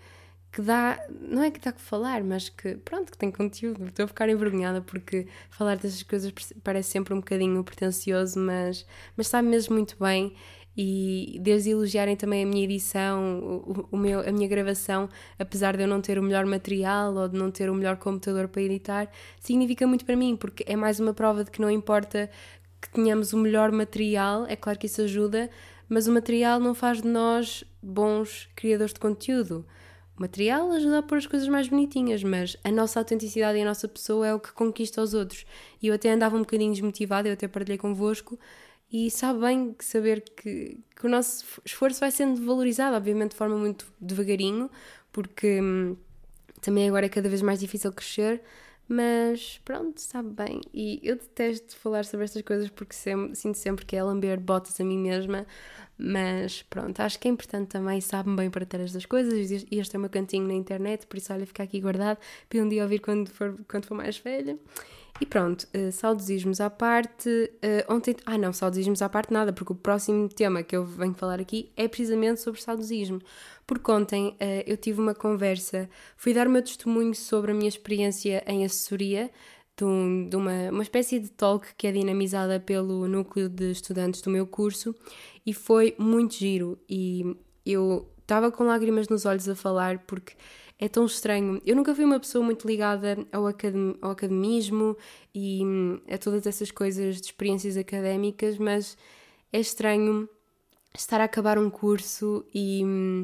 [0.51, 0.99] que dá.
[1.09, 3.85] Não é que dá que falar, mas que pronto, que tem conteúdo.
[3.85, 9.27] Estou a ficar envergonhada porque falar dessas coisas parece sempre um bocadinho pretencioso, mas, mas
[9.27, 10.33] sabe mesmo muito bem
[10.75, 15.83] e desde elogiarem também a minha edição, o, o, meu, a minha gravação, apesar de
[15.83, 19.09] eu não ter o melhor material ou de não ter o melhor computador para editar,
[19.39, 22.29] significa muito para mim, porque é mais uma prova de que não importa
[22.81, 25.49] que tenhamos o melhor material, é claro que isso ajuda,
[25.87, 29.65] mas o material não faz de nós bons criadores de conteúdo.
[30.17, 33.65] O material ajuda a pôr as coisas mais bonitinhas, mas a nossa autenticidade e a
[33.65, 35.45] nossa pessoa é o que conquista os outros.
[35.81, 38.39] E eu até andava um bocadinho desmotivada, eu até partilhei convosco,
[38.91, 43.55] e sabe bem saber que, que o nosso esforço vai sendo valorizado, obviamente de forma
[43.57, 44.69] muito devagarinho,
[45.11, 45.95] porque hum,
[46.61, 48.41] também agora é cada vez mais difícil crescer,
[48.87, 50.61] Mas pronto, sabe bem.
[50.73, 54.79] E eu detesto falar sobre estas coisas porque sempre, sinto sempre que é lamber botas
[54.81, 55.47] a mim mesma.
[55.97, 59.49] Mas pronto, acho que é importante também, sabe bem para ter estas coisas.
[59.71, 62.17] E este é o meu cantinho na internet, por isso olha, fica aqui guardado
[62.49, 64.57] para um dia ouvir quando for, quando for mais velha.
[65.21, 67.29] E pronto, uh, saudosismos à parte.
[67.29, 68.15] Uh, ontem.
[68.25, 71.71] Ah, não, saudosismos à parte nada, porque o próximo tema que eu venho falar aqui
[71.77, 73.21] é precisamente sobre saudosismo.
[73.67, 77.69] Porque ontem uh, eu tive uma conversa, fui dar o meu testemunho sobre a minha
[77.69, 79.29] experiência em assessoria,
[79.77, 84.23] de, um, de uma, uma espécie de talk que é dinamizada pelo núcleo de estudantes
[84.23, 84.95] do meu curso,
[85.45, 86.79] e foi muito giro.
[86.89, 90.33] E eu estava com lágrimas nos olhos a falar, porque
[90.81, 91.61] é tão estranho.
[91.63, 94.97] Eu nunca fui uma pessoa muito ligada ao, academ ao academismo
[95.33, 98.97] e hum, a todas essas coisas de experiências académicas, mas
[99.53, 100.27] é estranho
[100.97, 102.83] estar a acabar um curso e.
[102.83, 103.21] Hum,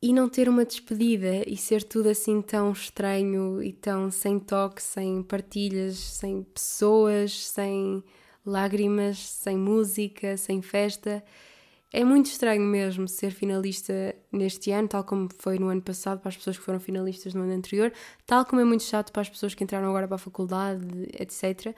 [0.00, 4.80] e não ter uma despedida e ser tudo assim tão estranho e tão sem toque,
[4.80, 8.04] sem partilhas, sem pessoas, sem
[8.46, 11.22] lágrimas, sem música, sem festa.
[11.90, 16.28] É muito estranho mesmo ser finalista neste ano, tal como foi no ano passado para
[16.28, 17.92] as pessoas que foram finalistas no ano anterior,
[18.26, 20.86] tal como é muito chato para as pessoas que entraram agora para a faculdade,
[21.18, 21.74] etc.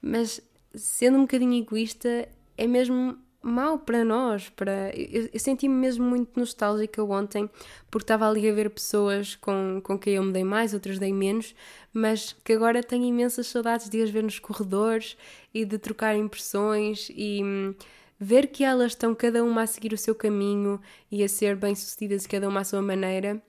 [0.00, 0.40] Mas
[0.74, 4.48] sendo um bocadinho egoísta, é mesmo mau para nós.
[4.50, 4.90] Para...
[4.96, 7.48] Eu, eu senti-me mesmo muito nostálgica ontem,
[7.90, 11.12] porque estava ali a ver pessoas com, com quem eu me dei mais, outras dei
[11.12, 11.54] menos,
[11.92, 15.16] mas que agora tenho imensas saudades de as ver nos corredores
[15.52, 17.74] e de trocar impressões e hum,
[18.18, 22.26] ver que elas estão cada uma a seguir o seu caminho e a ser bem-sucedidas,
[22.26, 23.42] cada uma à sua maneira,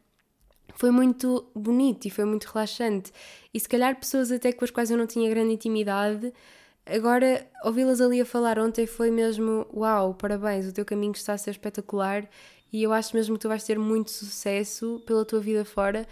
[0.76, 3.11] foi muito bonito e foi muito relaxante.
[3.53, 6.32] E se calhar pessoas até com as quais eu não tinha grande intimidade,
[6.86, 11.38] agora ouvi-las ali a falar ontem foi mesmo: Uau, parabéns, o teu caminho está a
[11.38, 12.30] ser espetacular
[12.72, 16.07] e eu acho mesmo que tu vais ter muito sucesso pela tua vida fora.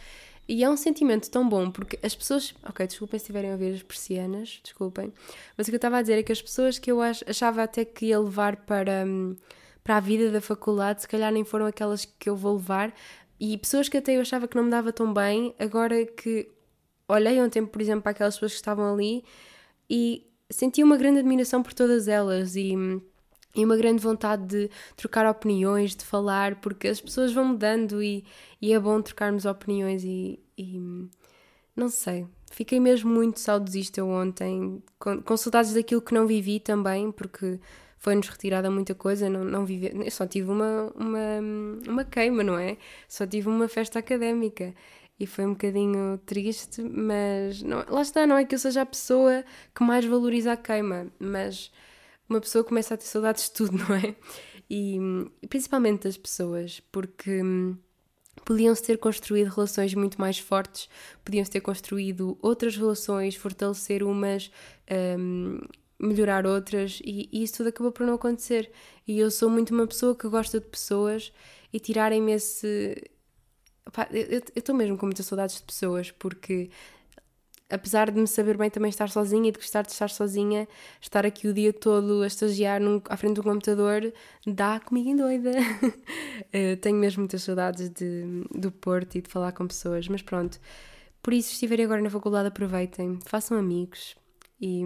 [0.47, 2.55] E é um sentimento tão bom, porque as pessoas.
[2.63, 5.13] Ok, desculpem se estiverem a ouvir as persianas, desculpem.
[5.57, 7.83] Mas o que eu estava a dizer é que as pessoas que eu achava até
[7.83, 9.35] que ia levar para, hum,
[9.83, 12.93] para a vida da faculdade, se calhar nem foram aquelas que eu vou levar.
[13.39, 16.49] E pessoas que até eu achava que não me dava tão bem, agora que
[17.07, 19.23] olhei ontem, por exemplo, para aquelas pessoas que estavam ali
[19.89, 23.01] e senti uma grande admiração por todas elas e hum,
[23.55, 28.23] e uma grande vontade de trocar opiniões, de falar, porque as pessoas vão mudando e,
[28.61, 30.79] e é bom trocarmos opiniões e, e,
[31.75, 32.27] não sei.
[32.51, 37.59] Fiquei mesmo muito saudosista ontem, com, saudades daquilo que não vivi também, porque
[37.97, 41.39] foi-nos retirada muita coisa, não, não vive, eu só tive uma, uma,
[41.87, 42.77] uma queima, não é?
[43.07, 44.73] Só tive uma festa académica
[45.19, 48.85] e foi um bocadinho triste, mas não, lá está, não é que eu seja a
[48.85, 49.43] pessoa
[49.75, 51.71] que mais valoriza a queima, mas
[52.29, 54.15] uma pessoa começa a ter saudades de tudo, não é?
[54.69, 54.99] E,
[55.47, 57.77] principalmente das pessoas, porque hum,
[58.43, 60.89] podiam-se ter construído relações muito mais fortes,
[61.23, 64.51] podiam-se ter construído outras relações, fortalecer umas,
[65.19, 65.59] um,
[65.99, 68.71] melhorar outras, e, e, isso tudo acabou por não acontecer.
[69.07, 71.31] E eu sou muito uma pessoa que gosta de pessoas
[71.71, 73.09] e tirarem-me esse.
[74.11, 76.69] eu estou mesmo com muitas saudades de pessoas, porque
[77.69, 80.67] apesar de me saber bem também estar sozinha e de gostar de estar sozinha,
[81.01, 84.13] estar aqui o dia todo a estagiar num, à frente do computador
[84.45, 85.51] dá comigo em doida.
[85.51, 90.59] uh, tenho mesmo muitas saudades de, do Porto e de falar com pessoas, mas pronto.
[91.21, 94.15] Por isso, se estiverem agora na faculdade, aproveitem, façam amigos.
[94.59, 94.83] E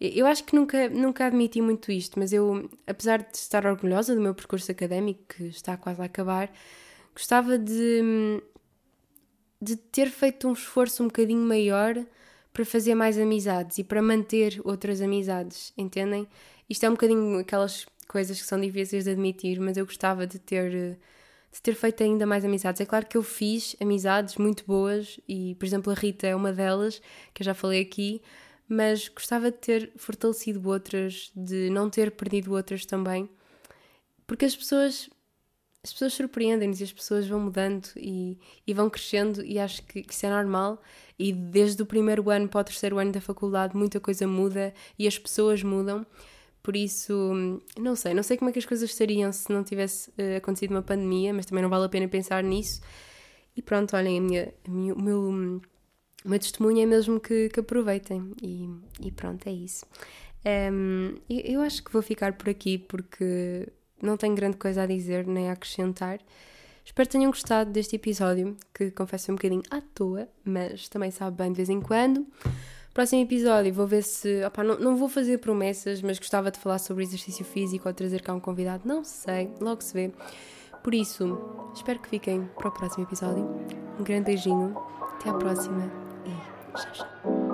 [0.00, 4.20] eu acho que nunca, nunca admiti muito isto, mas eu, apesar de estar orgulhosa do
[4.20, 6.50] meu percurso académico, que está quase a acabar,
[7.14, 8.40] gostava de
[9.60, 11.94] de ter feito um esforço um bocadinho maior
[12.52, 16.26] para fazer mais amizades e para manter outras amizades, entendem?
[16.68, 20.38] Isto é um bocadinho aquelas coisas que são difíceis de admitir, mas eu gostava de
[20.38, 20.98] ter
[21.52, 22.80] de ter feito ainda mais amizades.
[22.80, 26.52] É claro que eu fiz amizades muito boas e, por exemplo, a Rita é uma
[26.52, 27.02] delas,
[27.34, 28.22] que eu já falei aqui,
[28.68, 33.28] mas gostava de ter fortalecido outras, de não ter perdido outras também,
[34.26, 35.10] porque as pessoas
[35.82, 40.02] as pessoas surpreendem-nos e as pessoas vão mudando e, e vão crescendo e acho que,
[40.02, 40.82] que isso é normal.
[41.18, 45.06] E desde o primeiro ano para o terceiro ano da faculdade muita coisa muda e
[45.06, 46.06] as pessoas mudam.
[46.62, 50.10] Por isso não sei, não sei como é que as coisas estariam se não tivesse
[50.10, 52.82] uh, acontecido uma pandemia mas também não vale a pena pensar nisso.
[53.56, 55.20] E pronto, olhem a minha, a minha, o, meu,
[56.24, 58.32] o meu testemunho é mesmo que, que aproveitem.
[58.42, 58.68] E,
[59.00, 59.86] e pronto, é isso.
[60.72, 63.66] Um, eu, eu acho que vou ficar por aqui porque
[64.02, 66.18] não tenho grande coisa a dizer nem a acrescentar.
[66.84, 71.10] Espero que tenham gostado deste episódio, que confesso é um bocadinho à toa, mas também
[71.10, 72.26] sabe bem de vez em quando.
[72.92, 74.44] Próximo episódio vou ver se.
[74.44, 78.22] Opa, não, não vou fazer promessas, mas gostava de falar sobre exercício físico ou trazer
[78.22, 78.82] cá um convidado.
[78.86, 80.12] Não sei, logo se vê.
[80.82, 81.38] Por isso,
[81.74, 83.44] espero que fiquem para o próximo episódio.
[83.98, 84.74] Um grande beijinho
[85.14, 85.90] Até à próxima
[86.24, 87.49] e tchau, tchau.